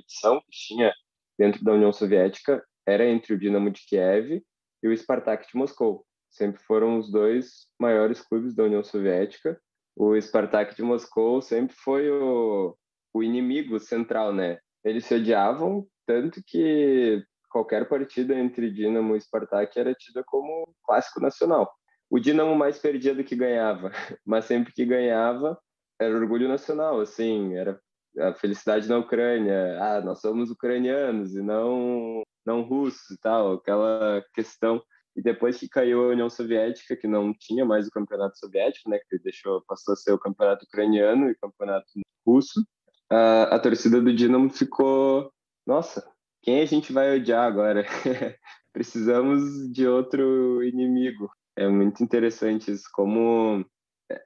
[0.00, 0.92] edição que tinha
[1.38, 4.42] dentro da União Soviética era entre o Dinamo de Kiev
[4.82, 6.04] e o Spartak de Moscou.
[6.30, 9.60] Sempre foram os dois maiores clubes da União Soviética.
[9.96, 12.76] O Spartak de Moscou sempre foi o,
[13.12, 14.58] o inimigo central, né?
[14.84, 21.20] Eles se odiavam tanto que qualquer partida entre Dinamo e Spartak era tida como clássico
[21.20, 21.70] nacional.
[22.10, 23.90] O Dinamo mais perdia do que ganhava,
[24.24, 25.58] mas sempre que ganhava
[26.00, 27.78] era orgulho nacional, assim, era
[28.18, 34.24] a felicidade na Ucrânia, ah, nós somos ucranianos e não não russos e tal, aquela
[34.34, 34.82] questão.
[35.14, 38.98] E depois que caiu a União Soviética, que não tinha mais o campeonato soviético, né,
[39.08, 41.86] que deixou passou a ser o campeonato ucraniano e campeonato
[42.26, 42.64] russo,
[43.10, 45.30] a, a torcida do Dinamo ficou,
[45.66, 46.08] nossa,
[46.42, 47.84] quem a gente vai odiar agora?
[48.72, 51.30] Precisamos de outro inimigo.
[51.56, 53.64] É muito interessante isso, como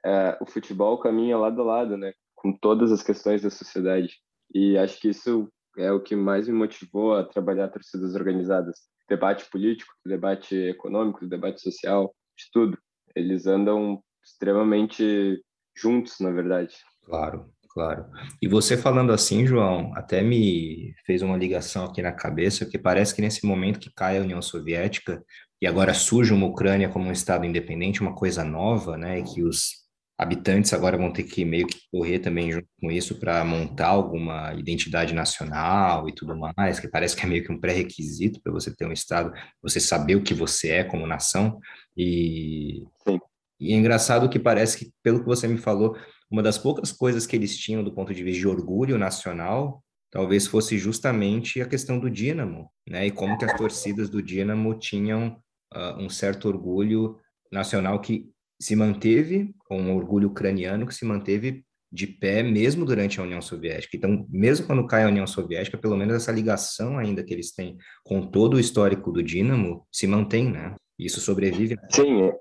[0.05, 2.13] é, o futebol caminha lado a lado, né?
[2.43, 4.17] Com todas as questões da sociedade.
[4.53, 8.81] E acho que isso é o que mais me motivou a trabalhar torcidas organizadas.
[9.09, 12.77] Debate político, debate econômico, debate social, de tudo.
[13.15, 15.41] Eles andam extremamente
[15.75, 16.75] juntos, na verdade.
[17.05, 17.51] Claro.
[17.73, 18.05] Claro.
[18.39, 23.15] E você falando assim, João, até me fez uma ligação aqui na cabeça, que parece
[23.15, 25.23] que nesse momento que cai a União Soviética
[25.59, 29.82] e agora surge uma Ucrânia como um Estado independente, uma coisa nova, né, que os
[30.23, 34.53] habitantes agora vão ter que meio que correr também junto com isso para montar alguma
[34.53, 38.75] identidade nacional e tudo mais, que parece que é meio que um pré-requisito para você
[38.75, 39.31] ter um Estado,
[39.61, 41.59] você saber o que você é como nação.
[41.95, 43.19] E, Sim.
[43.59, 45.95] e é engraçado que parece que, pelo que você me falou,
[46.31, 50.47] uma das poucas coisas que eles tinham do ponto de vista de orgulho nacional, talvez
[50.47, 53.07] fosse justamente a questão do Dínamo, né?
[53.07, 55.39] E como que as torcidas do Dínamo tinham
[55.75, 57.19] uh, um certo orgulho
[57.51, 58.31] nacional que
[58.61, 63.95] se manteve, um orgulho ucraniano que se manteve de pé mesmo durante a União Soviética.
[63.95, 67.77] Então, mesmo quando cai a União Soviética, pelo menos essa ligação ainda que eles têm
[68.03, 70.75] com todo o histórico do Dínamo se mantém, né?
[70.97, 71.77] Isso sobrevive.
[71.91, 72.31] Sim,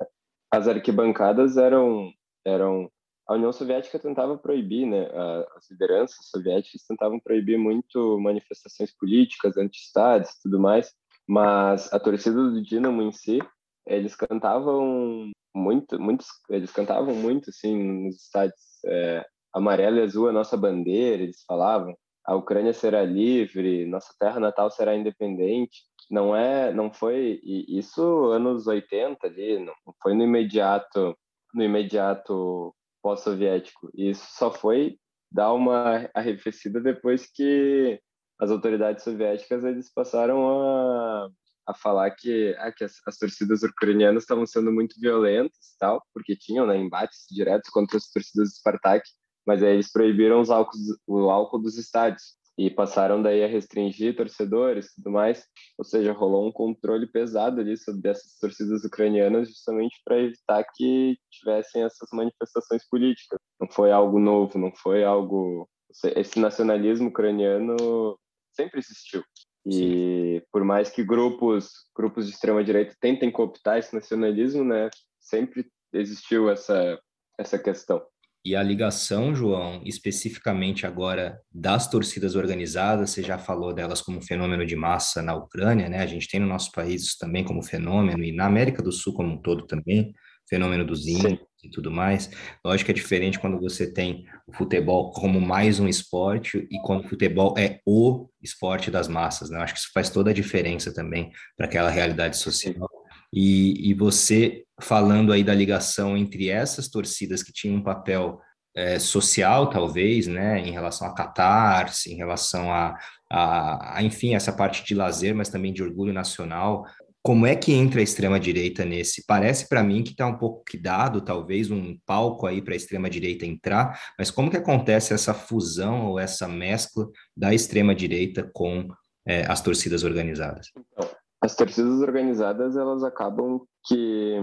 [0.51, 2.11] as arquibancadas eram
[2.47, 2.91] eram
[3.29, 5.09] a União Soviética tentava proibir, né,
[5.57, 10.93] as lideranças soviéticas tentavam proibir muito manifestações políticas, anti-estados tudo mais,
[11.27, 13.39] mas a torcida do Dinamo em si,
[13.87, 20.33] eles cantavam muito, muitos, eles cantavam muito, assim, nos estádios, é, amarelo e azul é
[20.33, 25.83] nossa bandeira, eles falavam, a Ucrânia será livre, nossa terra natal será independente.
[26.11, 31.17] Não é, não foi, isso anos 80 ali, não foi no imediato,
[31.55, 33.91] no imediato pós-soviético.
[33.95, 34.99] Isso só foi
[35.31, 38.01] dar uma arrefecida depois que
[38.41, 41.29] as autoridades soviéticas eles passaram a,
[41.67, 46.37] a falar que, ah, que as, as, torcidas ucranianas estavam sendo muito violentas tal, porque
[46.37, 49.09] tinham né, embates diretos contra as torcidas do Spartak,
[49.47, 54.15] mas aí eles proibiram os álcools, o álcool dos estádios e passaram daí a restringir
[54.15, 55.45] torcedores e tudo mais,
[55.79, 61.17] ou seja, rolou um controle pesado ali sobre essas torcidas ucranianas justamente para evitar que
[61.31, 63.39] tivessem essas manifestações políticas.
[63.61, 65.69] Não foi algo novo, não foi algo
[66.17, 68.19] esse nacionalismo ucraniano
[68.55, 69.23] sempre existiu.
[69.65, 70.47] E Sim.
[70.51, 76.51] por mais que grupos grupos de extrema direita tentem cooptar esse nacionalismo, né, sempre existiu
[76.51, 76.99] essa
[77.39, 78.03] essa questão.
[78.45, 84.67] E a ligação, João, especificamente agora das torcidas organizadas, você já falou delas como fenômeno
[84.67, 86.01] de massa na Ucrânia, né?
[86.01, 89.15] A gente tem no nosso país isso também como fenômeno, e na América do Sul
[89.15, 90.13] como um todo também,
[90.49, 92.31] fenômeno dos índios e tudo mais.
[92.65, 97.05] Lógico que é diferente quando você tem o futebol como mais um esporte e quando
[97.05, 99.59] o futebol é o esporte das massas, né?
[99.61, 102.89] acho que isso faz toda a diferença também para aquela realidade social.
[103.33, 108.41] E, e você falando aí da ligação entre essas torcidas que tinham um papel
[108.75, 112.99] é, social, talvez, né, em relação a catarse, em relação a,
[113.31, 116.87] a, a, enfim, essa parte de lazer, mas também de orgulho nacional,
[117.25, 119.25] Como é que entra a extrema-direita nesse?
[119.25, 122.77] Parece para mim que está um pouco que dado, talvez, um palco aí para a
[122.77, 128.89] extrema-direita entrar, mas como que acontece essa fusão ou essa mescla da extrema-direita com
[129.25, 130.73] é, as torcidas organizadas?
[130.77, 131.09] Então,
[131.41, 134.37] as torcidas organizadas, elas acabam que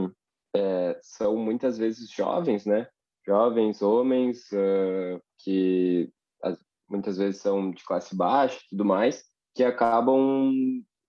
[0.55, 2.87] é, são muitas vezes jovens, né?
[3.25, 6.09] Jovens, homens, uh, que
[6.43, 6.57] as,
[6.89, 9.23] muitas vezes são de classe baixa e tudo mais,
[9.55, 10.51] que acabam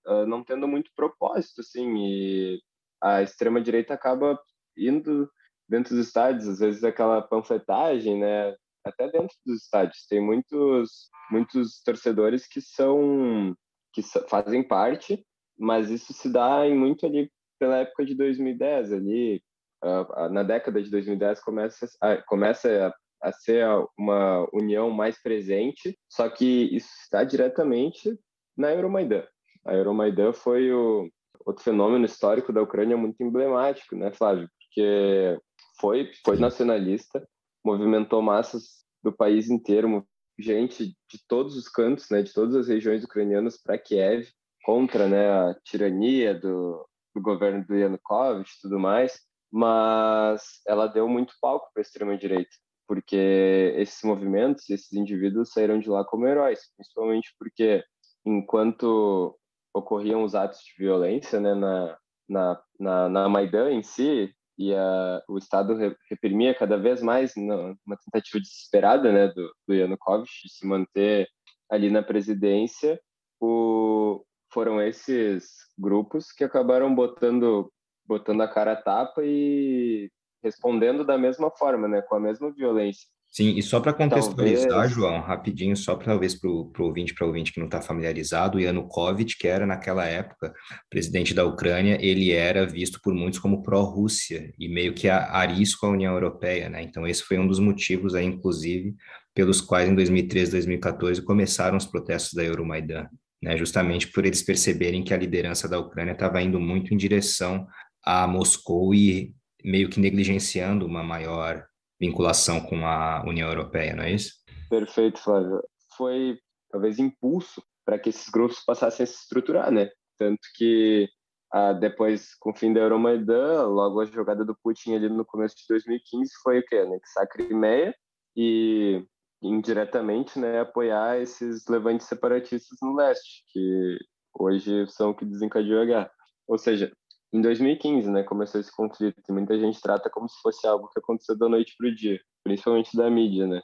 [0.07, 2.61] uh, não tendo muito propósito, assim, e
[3.01, 4.39] a extrema-direita acaba
[4.77, 5.29] indo
[5.67, 11.81] dentro dos estádios, às vezes aquela panfletagem, né, até dentro dos estádios, tem muitos, muitos
[11.83, 13.55] torcedores que são,
[13.93, 15.25] que fazem parte,
[15.57, 19.41] mas isso se dá em muito ali pela época de 2010, ali,
[19.83, 22.87] uh, na década de 2010 começa, a, começa
[23.21, 23.65] a, a ser
[23.97, 28.17] uma união mais presente, só que isso está diretamente
[28.57, 29.23] na Euromaidan.
[29.65, 31.09] A Euromaidan foi o
[31.45, 34.49] outro fenômeno histórico da Ucrânia muito emblemático, né, Flávio?
[34.59, 35.39] Porque
[35.79, 37.27] foi, foi nacionalista,
[37.63, 40.05] movimentou massas do país inteiro,
[40.39, 44.27] gente de todos os cantos, né, de todas as regiões ucranianas para Kiev,
[44.63, 49.19] contra né, a tirania do, do governo do Yanukovych e tudo mais,
[49.51, 52.51] mas ela deu muito palco para a extrema-direita,
[52.87, 57.83] porque esses movimentos, esses indivíduos saíram de lá como heróis, principalmente porque
[58.25, 59.37] enquanto
[59.73, 65.21] ocorriam os atos de violência né, na, na, na, na Maidan em si, e a,
[65.27, 65.75] o Estado
[66.09, 71.27] reprimia cada vez mais uma tentativa desesperada né, do, do Yanukovych de se manter
[71.69, 72.99] ali na presidência,
[73.39, 75.47] o, foram esses
[75.79, 77.71] grupos que acabaram botando,
[78.05, 80.11] botando a cara a tapa e
[80.43, 83.07] respondendo da mesma forma, né, com a mesma violência.
[83.31, 84.91] Sim, e só para contextualizar, talvez...
[84.91, 88.61] João, rapidinho, só para talvez para o ouvinte, para ouvinte que não está familiarizado, o
[88.61, 90.53] Yanukovych, que era naquela época
[90.89, 95.89] presidente da Ucrânia, ele era visto por muitos como pró-Rússia e meio que arisco à
[95.89, 96.83] União Europeia, né?
[96.83, 98.93] Então esse foi um dos motivos aí, inclusive,
[99.33, 103.07] pelos quais em 2013, 2014 começaram os protestos da Euromaidan,
[103.41, 103.55] né?
[103.55, 107.65] Justamente por eles perceberem que a liderança da Ucrânia estava indo muito em direção
[108.03, 111.70] a Moscou e meio que negligenciando uma maior
[112.01, 114.33] vinculação com a União Europeia, não é isso?
[114.67, 115.61] Perfeito, Flávio.
[115.95, 116.39] Foi
[116.71, 119.89] talvez impulso para que esses grupos passassem a se estruturar, né?
[120.17, 121.07] Tanto que
[121.53, 125.55] ah, depois, com o fim da Euromaidan, logo a jogada do Putin ali no começo
[125.57, 126.77] de 2015 foi o quê?
[126.77, 127.93] Anexar a Crimeia
[128.35, 129.05] e
[129.43, 133.97] indiretamente né, apoiar esses levantes separatistas no leste, que
[134.39, 136.11] hoje são o que desencadeou a guerra.
[136.47, 136.91] Ou seja,
[137.33, 140.99] em 2015, né, começou esse conflito e muita gente trata como se fosse algo que
[140.99, 143.61] aconteceu da noite para o dia, principalmente da mídia, né?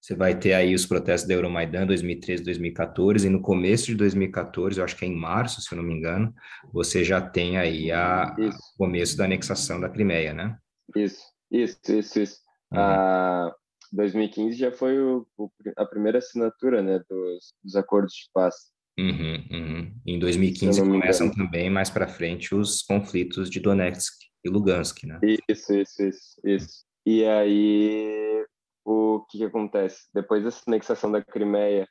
[0.00, 4.78] Você vai ter aí os protestos da Euromaidan 2013, 2014 e no começo de 2014,
[4.78, 6.34] eu acho que é em março, se eu não me engano,
[6.72, 10.56] você já tem aí a, o começo da anexação da Crimeia, né?
[10.96, 12.40] Isso, isso, isso, isso.
[12.72, 12.80] Uhum.
[12.80, 13.54] A
[13.92, 18.54] 2015 já foi o, o, a primeira assinatura, né, dos, dos acordos de paz.
[19.00, 19.92] Uhum, uhum.
[20.06, 25.18] Em 2015 começam também mais para frente os conflitos de Donetsk e Lugansk, né?
[25.48, 26.84] Isso, isso, isso, isso.
[27.06, 28.44] E aí
[28.84, 31.88] o que, que acontece depois dessa anexação da Crimeia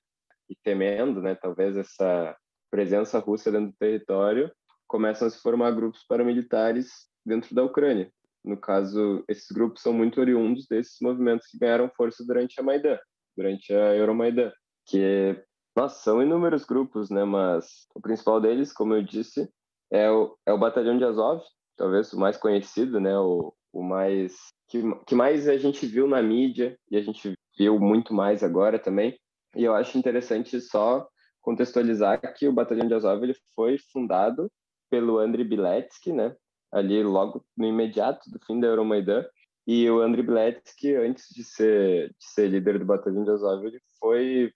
[0.50, 2.36] e temendo, né, talvez essa
[2.72, 4.52] presença russa dentro do território,
[4.88, 6.90] começam a se formar grupos paramilitares
[7.26, 8.12] dentro da Ucrânia.
[8.44, 12.98] No caso, esses grupos são muito oriundos desses movimentos que ganharam força durante a Maidan,
[13.36, 14.52] durante a Euromaidan,
[14.88, 15.44] que
[15.76, 17.24] nossa, são inúmeros grupos, né?
[17.24, 19.50] Mas o principal deles, como eu disse,
[19.92, 21.42] é o, é o Batalhão de Azov,
[21.78, 23.18] talvez o mais conhecido, né?
[23.18, 24.36] O, o mais
[24.68, 28.80] que, que mais a gente viu na mídia e a gente viu muito mais agora
[28.80, 29.18] também.
[29.56, 31.08] E eu acho interessante só
[31.42, 34.52] contextualizar que o Batalhão de Azov ele foi fundado
[34.90, 36.36] pelo Andriy Biletsky, né?
[36.72, 39.26] Ali logo no imediato do fim da Euromaidan.
[39.66, 43.80] E o Andriy Biletsky, antes de ser, de ser líder do Batalhão de Azov, ele
[44.00, 44.52] foi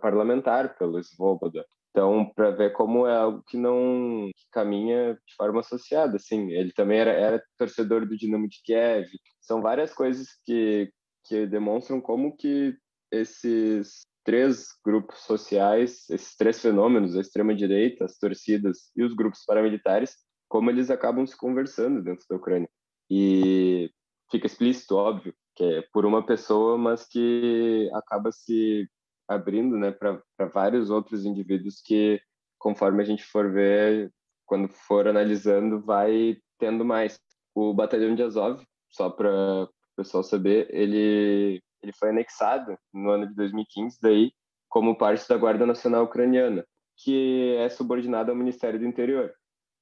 [0.00, 1.64] parlamentar pelo Svoboda.
[1.90, 6.72] Então, para ver como é algo que não que caminha de forma associada, assim, ele
[6.72, 9.08] também era, era torcedor do Dinamo de Kiev.
[9.40, 10.90] São várias coisas que
[11.24, 12.74] que demonstram como que
[13.10, 19.44] esses três grupos sociais, esses três fenômenos, a extrema direita, as torcidas e os grupos
[19.44, 20.16] paramilitares,
[20.48, 22.68] como eles acabam se conversando dentro da Ucrânia.
[23.10, 23.90] E
[24.30, 28.88] fica explícito, óbvio, que é por uma pessoa, mas que acaba se
[29.30, 32.20] abrindo né, para vários outros indivíduos que,
[32.58, 34.12] conforme a gente for ver,
[34.44, 37.16] quando for analisando, vai tendo mais.
[37.54, 38.60] O batalhão de Azov,
[38.90, 44.32] só para o pessoal saber, ele, ele foi anexado no ano de 2015, daí,
[44.68, 46.66] como parte da Guarda Nacional Ucraniana,
[46.96, 49.32] que é subordinada ao Ministério do Interior.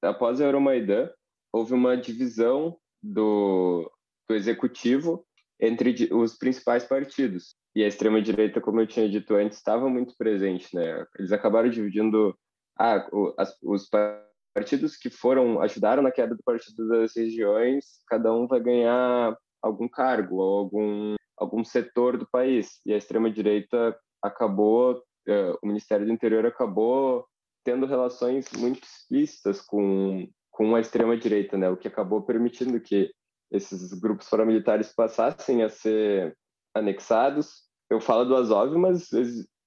[0.03, 1.09] após a Euromaidan,
[1.51, 3.91] houve uma divisão do,
[4.27, 5.25] do executivo
[5.59, 7.55] entre os principais partidos.
[7.79, 10.75] E a extrema-direita, como eu tinha dito antes, estava muito presente.
[10.75, 11.05] Né?
[11.17, 12.37] Eles acabaram dividindo
[12.77, 13.07] ah,
[13.37, 13.87] as, os
[14.53, 19.87] partidos que foram ajudaram na queda do Partido das Regiões, cada um vai ganhar algum
[19.87, 22.81] cargo ou algum, algum setor do país.
[22.85, 27.25] E a extrema-direita acabou, uh, o Ministério do Interior acabou
[27.63, 31.69] tendo relações muito explícitas com, com a extrema-direita, né?
[31.69, 33.09] o que acabou permitindo que
[33.49, 36.35] esses grupos paramilitares passassem a ser
[36.75, 37.68] anexados.
[37.89, 39.09] Eu falo do Azov, mas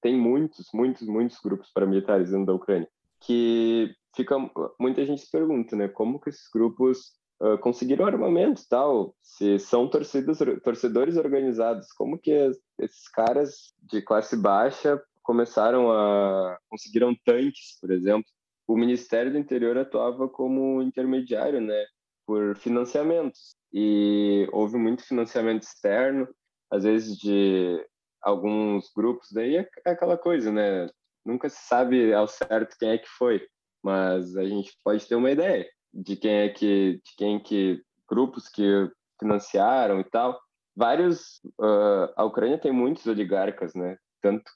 [0.01, 2.87] tem muitos, muitos, muitos grupos paramilitares dentro da Ucrânia
[3.25, 4.35] que fica
[4.79, 9.87] muita gente se pergunta, né, como que esses grupos uh, conseguiram armamento tal, se são
[9.87, 12.31] torcidos, torcedores organizados, como que
[12.79, 18.29] esses caras de classe baixa começaram a conseguiram tanques, por exemplo.
[18.67, 21.85] O Ministério do Interior atuava como intermediário, né,
[22.25, 26.27] por financiamentos e houve muito financiamento externo,
[26.69, 27.85] às vezes de
[28.23, 30.87] alguns grupos, daí é aquela coisa, né?
[31.25, 33.45] Nunca se sabe ao certo quem é que foi,
[33.83, 38.49] mas a gente pode ter uma ideia de quem é que, de quem que grupos
[38.49, 40.39] que financiaram e tal.
[40.75, 43.97] Vários, uh, a Ucrânia tem muitos oligarcas, né?
[44.21, 44.49] Tanto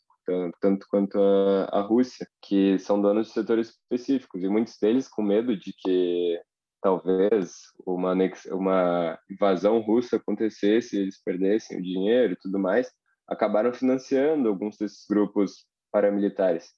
[0.59, 5.21] tanto quanto a, a Rússia, que são donos de setores específicos, e muitos deles com
[5.21, 6.39] medo de que
[6.81, 7.53] talvez
[7.85, 8.13] uma,
[8.51, 12.91] uma invasão russa acontecesse, eles perdessem o dinheiro e tudo mais,
[13.27, 16.73] acabaram financiando alguns desses grupos paramilitares.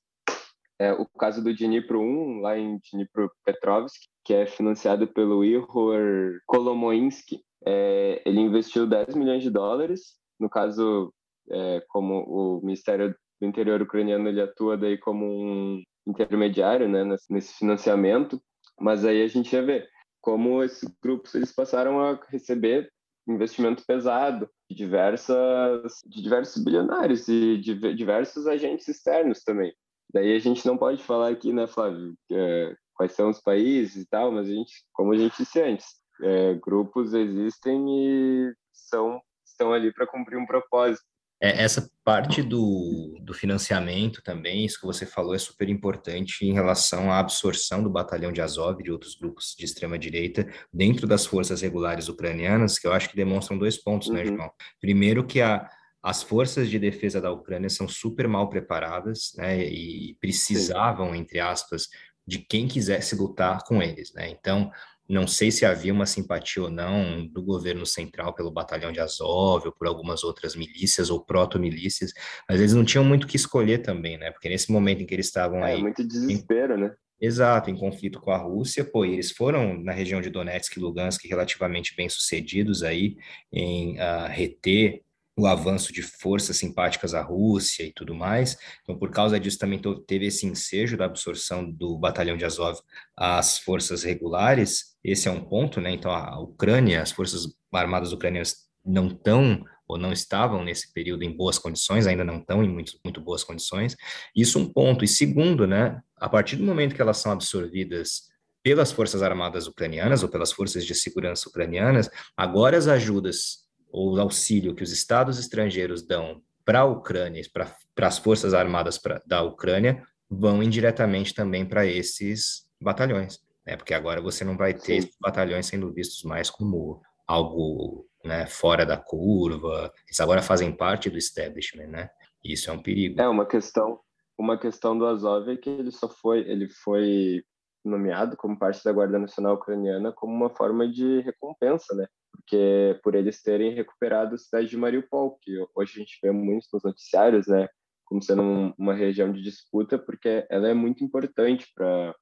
[0.79, 7.43] É, o caso do Dnipro 1, lá em Dnipropetrovsk, que é financiado pelo Ihor Kolomoinsky,
[7.65, 10.15] é, ele investiu 10 milhões de dólares.
[10.39, 11.13] No caso,
[11.51, 17.53] é, como o Ministério do Interior ucraniano ele atua daí como um intermediário né, nesse
[17.57, 18.41] financiamento,
[18.79, 19.89] mas aí a gente ia ver
[20.21, 22.91] como esses grupos eles passaram a receber
[23.27, 29.73] investimento pesado de diversas de diversos bilionários e de diversos agentes externos também.
[30.13, 34.07] Daí a gente não pode falar aqui, né, Flávio, é, quais são os países e
[34.07, 35.87] tal, mas a gente, como a gente disse antes,
[36.21, 41.03] é, grupos existem e são estão ali para cumprir um propósito.
[41.41, 46.53] É, essa parte do, do financiamento também, isso que você falou, é super importante em
[46.53, 51.25] relação à absorção do batalhão de Azov e de outros grupos de extrema-direita dentro das
[51.25, 54.31] forças regulares ucranianas, que eu acho que demonstram dois pontos, né, uhum.
[54.31, 54.51] né, João?
[54.81, 55.65] Primeiro, que a,
[56.03, 61.87] as forças de defesa da Ucrânia são super mal preparadas, né, e precisavam, entre aspas,
[62.27, 64.29] de quem quisesse lutar com eles, né?
[64.29, 64.69] Então,
[65.09, 69.65] não sei se havia uma simpatia ou não do governo central pelo batalhão de Azov
[69.65, 72.13] ou por algumas outras milícias ou proto-milícias,
[72.47, 74.29] mas eles não tinham muito o que escolher também, né?
[74.29, 75.81] Porque nesse momento em que eles estavam é, aí...
[75.81, 76.81] Muito desespero, em...
[76.81, 76.95] né?
[77.21, 81.25] Exato, em conflito com a Rússia, pô, eles foram na região de Donetsk e Lugansk
[81.25, 83.17] relativamente bem sucedidos aí
[83.51, 85.01] em uh, reter
[85.39, 88.57] o avanço de forças simpáticas à Rússia e tudo mais.
[88.83, 92.79] Então, por causa disso, também teve esse ensejo da absorção do batalhão de Azov
[93.15, 94.88] às forças regulares.
[95.03, 95.91] Esse é um ponto, né?
[95.91, 101.35] Então, a Ucrânia, as forças armadas ucranianas não estão ou não estavam nesse período em
[101.35, 103.95] boas condições, ainda não estão em muito, muito boas condições.
[104.35, 105.03] Isso um ponto.
[105.03, 108.29] E segundo, né, a partir do momento que elas são absorvidas
[108.61, 114.21] pelas forças armadas ucranianas ou pelas forças de segurança ucranianas, agora as ajudas ou o
[114.21, 119.41] auxílio que os estados estrangeiros dão para a Ucrânia, para as forças armadas pra, da
[119.41, 123.39] Ucrânia, vão indiretamente também para esses batalhões,
[123.69, 123.77] né?
[123.77, 128.97] Porque agora você não vai ter batalhões sendo vistos mais como algo né, fora da
[128.97, 132.09] curva, eles agora fazem parte do establishment, né?
[132.43, 133.21] Isso é um perigo.
[133.21, 133.99] É uma questão,
[134.37, 137.43] uma questão do Azov é que ele só foi, ele foi
[137.85, 142.07] nomeado como parte da Guarda Nacional Ucraniana como uma forma de recompensa, né?
[142.31, 146.67] Porque por eles terem recuperado a cidade de Mariupol, que hoje a gente vê muito
[146.73, 147.67] nos noticiários, né?
[148.05, 152.15] Como sendo um, uma região de disputa, porque ela é muito importante para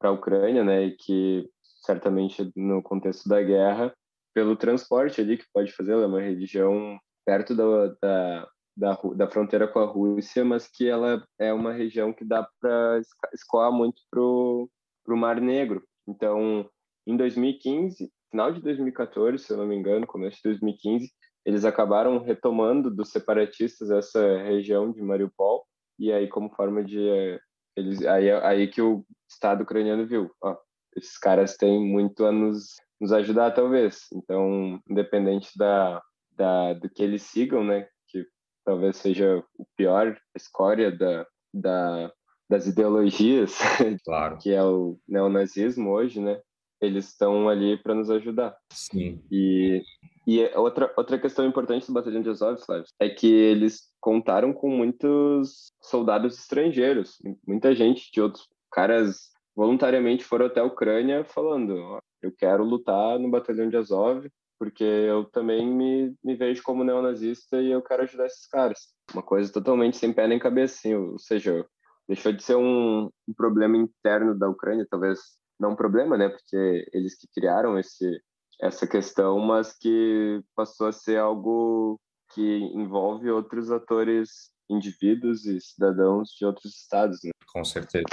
[0.00, 0.84] a Ucrânia, né?
[0.84, 1.48] E que
[1.84, 3.94] certamente no contexto da guerra,
[4.34, 9.28] pelo transporte ali que pode fazer, ela é uma região perto da, da da, da
[9.28, 13.00] fronteira com a Rússia, mas que ela é uma região que dá para
[13.34, 14.68] escoar muito para o
[15.08, 15.84] Mar Negro.
[16.08, 16.68] Então,
[17.06, 21.12] em 2015, final de 2014, se eu não me engano, começo de 2015,
[21.44, 25.64] eles acabaram retomando dos separatistas essa região de Mariupol
[25.98, 27.38] e aí como forma de
[27.76, 30.56] eles aí aí que o Estado ucraniano viu, ó,
[30.96, 34.06] esses caras têm muito a nos nos ajudar talvez.
[34.12, 36.02] Então, independente da,
[36.36, 38.26] da do que eles sigam, né, que
[38.64, 42.12] talvez seja o pior escória da da
[42.48, 43.56] das ideologias,
[44.04, 44.36] claro.
[44.38, 46.40] que é o neonazismo hoje, né?
[46.80, 48.56] Eles estão ali para nos ajudar.
[48.72, 49.22] Sim.
[49.30, 49.82] E,
[50.26, 54.70] e outra, outra questão importante do Batalhão de Azov, Flávio, é que eles contaram com
[54.70, 62.32] muitos soldados estrangeiros, muita gente de outros caras voluntariamente foram até a Ucrânia falando: eu
[62.32, 64.26] quero lutar no Batalhão de Azov,
[64.58, 68.88] porque eu também me, me vejo como neonazista e eu quero ajudar esses caras.
[69.12, 71.66] Uma coisa totalmente sem pé nem cabeça, assim, ou seja,
[72.06, 75.18] deixou de ser um, um problema interno da Ucrânia, talvez
[75.60, 78.20] não um problema, né, porque eles que criaram esse
[78.62, 81.98] essa questão, mas que passou a ser algo
[82.34, 87.20] que envolve outros atores, indivíduos e cidadãos de outros estados.
[87.24, 87.30] Né?
[87.52, 88.04] Com certeza.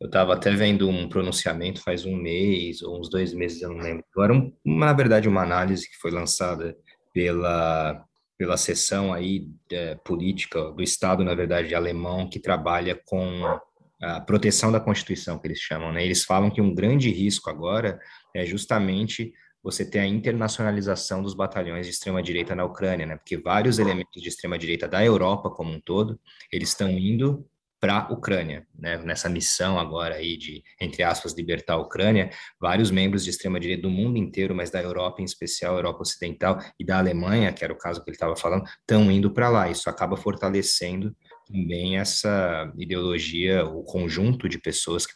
[0.00, 3.78] Eu estava até vendo um pronunciamento faz um mês ou uns dois meses, eu não
[3.78, 4.04] lembro.
[4.12, 6.76] Agora, um, na verdade, uma análise que foi lançada
[7.14, 8.04] pela
[8.36, 13.60] pela seção aí é, política do Estado, na verdade, alemão, que trabalha com
[14.02, 16.04] a proteção da Constituição, que eles chamam, né?
[16.04, 18.00] Eles falam que um grande risco agora
[18.34, 19.32] é justamente
[19.62, 23.16] você ter a internacionalização dos batalhões de extrema-direita na Ucrânia, né?
[23.16, 26.18] Porque vários elementos de extrema-direita da Europa como um todo,
[26.50, 27.46] eles estão indo
[27.78, 28.98] para a Ucrânia, né?
[28.98, 32.30] Nessa missão agora aí de, entre aspas, libertar a Ucrânia,
[32.60, 36.84] vários membros de extrema-direita do mundo inteiro, mas da Europa em especial, Europa Ocidental e
[36.84, 39.68] da Alemanha, que era o caso que ele estava falando, estão indo para lá.
[39.68, 41.14] Isso acaba fortalecendo
[41.46, 45.14] também essa ideologia, o conjunto de pessoas que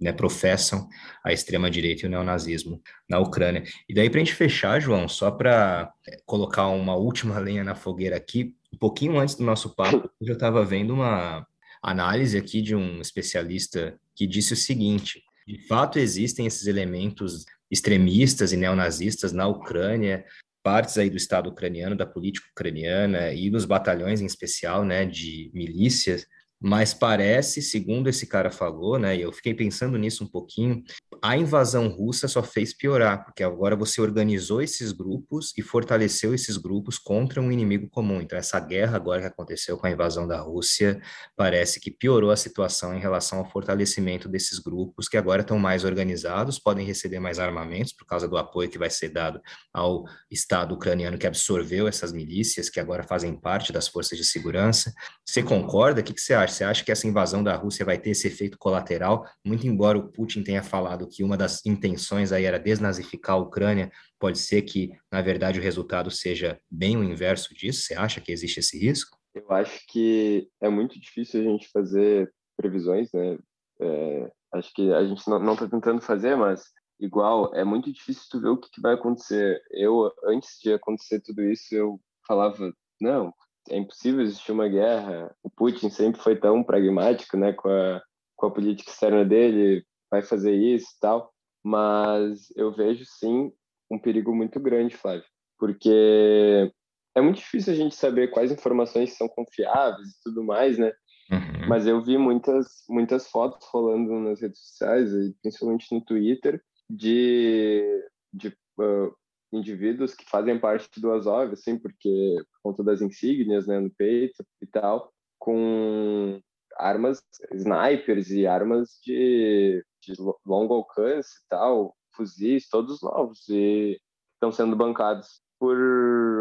[0.00, 0.88] né, professam
[1.24, 3.64] a extrema-direita e o neonazismo na Ucrânia.
[3.88, 5.92] E daí, para a gente fechar, João, só para
[6.24, 10.64] colocar uma última lenha na fogueira aqui, um pouquinho antes do nosso papo, eu estava
[10.64, 11.46] vendo uma
[11.82, 18.52] análise aqui de um especialista que disse o seguinte: de fato existem esses elementos extremistas
[18.52, 20.24] e neonazistas na Ucrânia,
[20.62, 25.50] partes aí do Estado ucraniano, da política ucraniana e dos batalhões em especial, né, de
[25.54, 26.26] milícias
[26.60, 30.82] mas parece, segundo esse cara falou, né, e eu fiquei pensando nisso um pouquinho,
[31.22, 36.56] a invasão russa só fez piorar, porque agora você organizou esses grupos e fortaleceu esses
[36.56, 38.20] grupos contra um inimigo comum.
[38.20, 41.00] Então, essa guerra agora que aconteceu com a invasão da Rússia
[41.36, 45.84] parece que piorou a situação em relação ao fortalecimento desses grupos, que agora estão mais
[45.84, 49.40] organizados, podem receber mais armamentos por causa do apoio que vai ser dado
[49.72, 54.92] ao Estado ucraniano que absorveu essas milícias, que agora fazem parte das forças de segurança.
[55.24, 56.00] Você concorda?
[56.00, 56.47] O que, que você acha?
[56.50, 59.24] Você acha que essa invasão da Rússia vai ter esse efeito colateral?
[59.44, 63.90] Muito embora o Putin tenha falado que uma das intenções aí era desnazificar a Ucrânia,
[64.18, 67.82] pode ser que, na verdade, o resultado seja bem o inverso disso?
[67.82, 69.18] Você acha que existe esse risco?
[69.34, 73.38] Eu acho que é muito difícil a gente fazer previsões, né?
[73.80, 76.64] É, acho que a gente não está tentando fazer, mas
[77.00, 79.62] igual é muito difícil tu ver o que, que vai acontecer.
[79.70, 83.32] Eu, antes de acontecer tudo isso, eu falava, não,
[83.70, 85.34] é impossível existir uma guerra.
[85.42, 88.02] O Putin sempre foi tão pragmático, né, com a,
[88.36, 91.32] com a política externa dele, vai fazer isso e tal.
[91.62, 93.52] Mas eu vejo sim
[93.90, 95.24] um perigo muito grande, Flávio,
[95.58, 96.70] porque
[97.14, 100.92] é muito difícil a gente saber quais informações são confiáveis e tudo mais, né?
[101.30, 101.68] Uhum.
[101.68, 105.10] Mas eu vi muitas muitas fotos rolando nas redes sociais,
[105.42, 107.84] principalmente no Twitter, de,
[108.32, 109.14] de uh,
[109.52, 114.44] indivíduos que fazem parte do Azov, assim, porque por conta das insígnias, né, no peito
[114.62, 116.40] e tal, com
[116.76, 117.22] armas
[117.52, 120.14] snipers e armas de, de
[120.46, 123.98] longo alcance e tal, fuzis todos novos e
[124.34, 125.76] estão sendo bancados por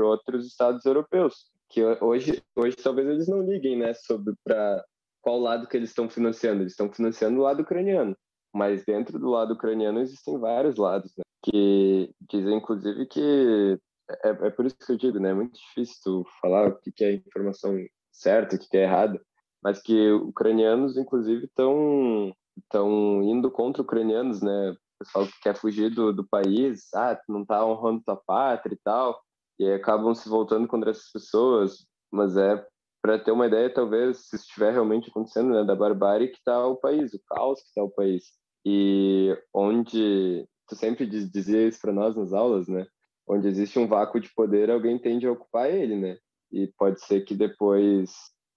[0.04, 4.84] outros estados europeus que hoje hoje talvez eles não liguem né sobre para
[5.22, 8.16] qual lado que eles estão financiando eles estão financiando o lado ucraniano
[8.54, 11.24] mas dentro do lado ucraniano existem vários lados né?
[11.50, 13.80] Que dizem, inclusive, que
[14.24, 15.32] é, é por isso que eu digo, né?
[15.32, 17.76] É muito difícil falar o que é informação
[18.12, 19.22] certa, o que é errada,
[19.64, 24.72] mas que ucranianos, inclusive, estão estão indo contra ucranianos, né?
[24.72, 28.80] O pessoal que quer fugir do, do país, ah, não tá honrando tua pátria e
[28.84, 29.22] tal,
[29.60, 32.66] e acabam se voltando contra essas pessoas, mas é
[33.02, 36.76] para ter uma ideia, talvez, se estiver realmente acontecendo, né, da barbárie que está o
[36.76, 38.34] país, o caos que está o país.
[38.66, 42.86] E onde tu sempre dizia isso para nós nas aulas, né?
[43.28, 46.18] Onde existe um vácuo de poder, alguém tende a ocupar ele, né?
[46.52, 48.12] E pode ser que depois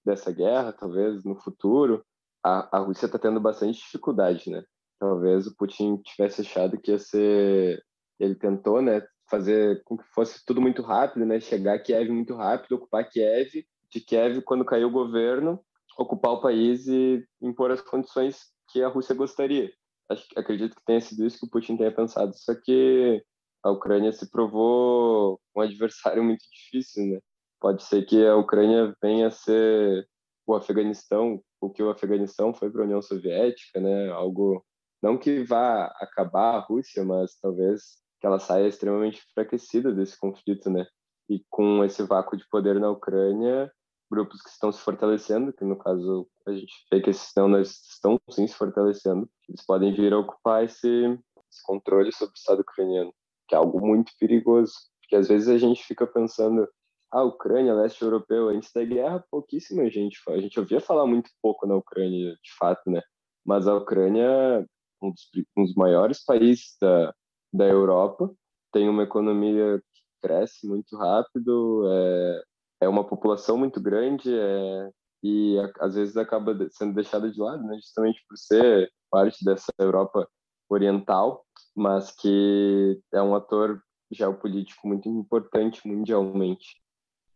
[0.04, 2.04] dessa guerra, talvez no futuro,
[2.44, 4.62] a, a Rússia está tendo bastante dificuldade, né?
[4.98, 7.82] Talvez o Putin tivesse achado que ia ser.
[8.18, 9.02] Ele tentou, né?
[9.28, 11.40] Fazer com que fosse tudo muito rápido, né?
[11.40, 15.60] Chegar a Kiev muito rápido, ocupar Kiev, de Kiev, quando caiu o governo,
[15.98, 19.70] ocupar o país e impor as condições que a Rússia gostaria
[20.10, 22.32] acho, acredito que tenha sido isso que o Putin tenha pensado.
[22.36, 23.24] Só que
[23.62, 27.20] a Ucrânia se provou um adversário muito difícil, né?
[27.60, 30.08] Pode ser que a Ucrânia venha a ser
[30.46, 34.08] o Afeganistão o que o Afeganistão foi para a União Soviética, né?
[34.10, 34.64] Algo
[35.02, 40.70] não que vá acabar a Rússia, mas talvez que ela saia extremamente enfraquecida desse conflito,
[40.70, 40.86] né?
[41.28, 43.70] E com esse vácuo de poder na Ucrânia,
[44.10, 48.18] grupos que estão se fortalecendo, que no caso a gente vê que esses estão, estão
[48.30, 51.18] sim se fortalecendo, eles podem vir a ocupar esse,
[51.50, 53.14] esse controle sobre o Estado ucraniano,
[53.48, 56.68] que é algo muito perigoso, porque às vezes a gente fica pensando
[57.10, 61.66] a Ucrânia, leste europeu, antes da guerra, pouquíssima gente, a gente ouvia falar muito pouco
[61.66, 63.02] na Ucrânia, de fato, né?
[63.44, 64.64] Mas a Ucrânia,
[65.02, 67.12] um dos, um dos maiores países da,
[67.52, 68.32] da Europa,
[68.72, 72.42] tem uma economia que cresce muito rápido, é,
[72.80, 74.90] é uma população muito grande, é,
[75.22, 77.76] e a, às vezes acaba sendo deixada de lado, né?
[77.76, 80.28] Justamente por ser parte dessa Europa
[80.68, 86.80] oriental, mas que é um ator geopolítico muito importante mundialmente.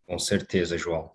[0.06, 1.10] Com certeza, João.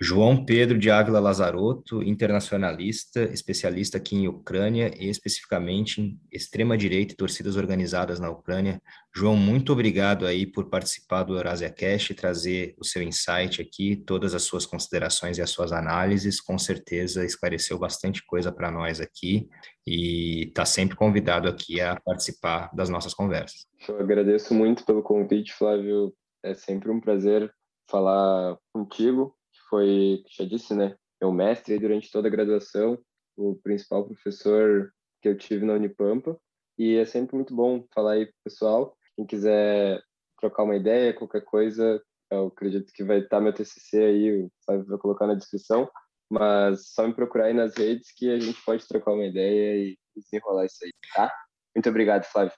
[0.00, 7.16] João Pedro de Ávila Lazarotto, internacionalista, especialista aqui em Ucrânia e especificamente em extrema-direita e
[7.16, 8.82] torcidas organizadas na Ucrânia.
[9.14, 13.94] João, muito obrigado aí por participar do Eurasia Cash e trazer o seu insight aqui,
[13.94, 16.40] todas as suas considerações e as suas análises.
[16.40, 19.48] Com certeza esclareceu bastante coisa para nós aqui
[19.86, 23.66] e está sempre convidado aqui a participar das nossas conversas.
[23.88, 26.12] Eu agradeço muito pelo convite, Flávio.
[26.42, 27.52] É sempre um prazer
[27.88, 29.36] falar contigo,
[29.72, 33.02] foi, já disse, né, meu mestre durante toda a graduação,
[33.34, 34.92] o principal professor
[35.22, 36.38] que eu tive na Unipampa,
[36.78, 40.02] e é sempre muito bom falar aí pro pessoal, quem quiser
[40.38, 44.98] trocar uma ideia, qualquer coisa, eu acredito que vai estar meu TCC aí, Flávio vai
[44.98, 45.90] colocar na descrição,
[46.30, 49.98] mas só me procurar aí nas redes que a gente pode trocar uma ideia e
[50.14, 51.32] desenrolar isso aí, tá?
[51.74, 52.52] Muito obrigado, Flávio.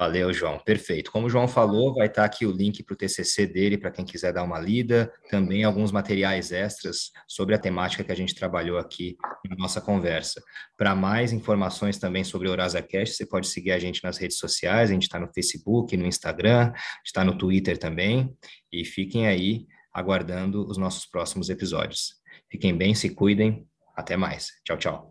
[0.00, 0.58] Valeu, João.
[0.58, 1.12] Perfeito.
[1.12, 4.02] Como o João falou, vai estar aqui o link para o TCC dele para quem
[4.02, 5.12] quiser dar uma lida.
[5.28, 10.42] Também alguns materiais extras sobre a temática que a gente trabalhou aqui na nossa conversa.
[10.74, 14.88] Para mais informações também sobre o EurasaCast, você pode seguir a gente nas redes sociais.
[14.88, 16.72] A gente está no Facebook, no Instagram,
[17.04, 18.34] está no Twitter também.
[18.72, 22.14] E fiquem aí aguardando os nossos próximos episódios.
[22.50, 23.68] Fiquem bem, se cuidem.
[23.94, 24.48] Até mais.
[24.64, 25.09] Tchau, tchau.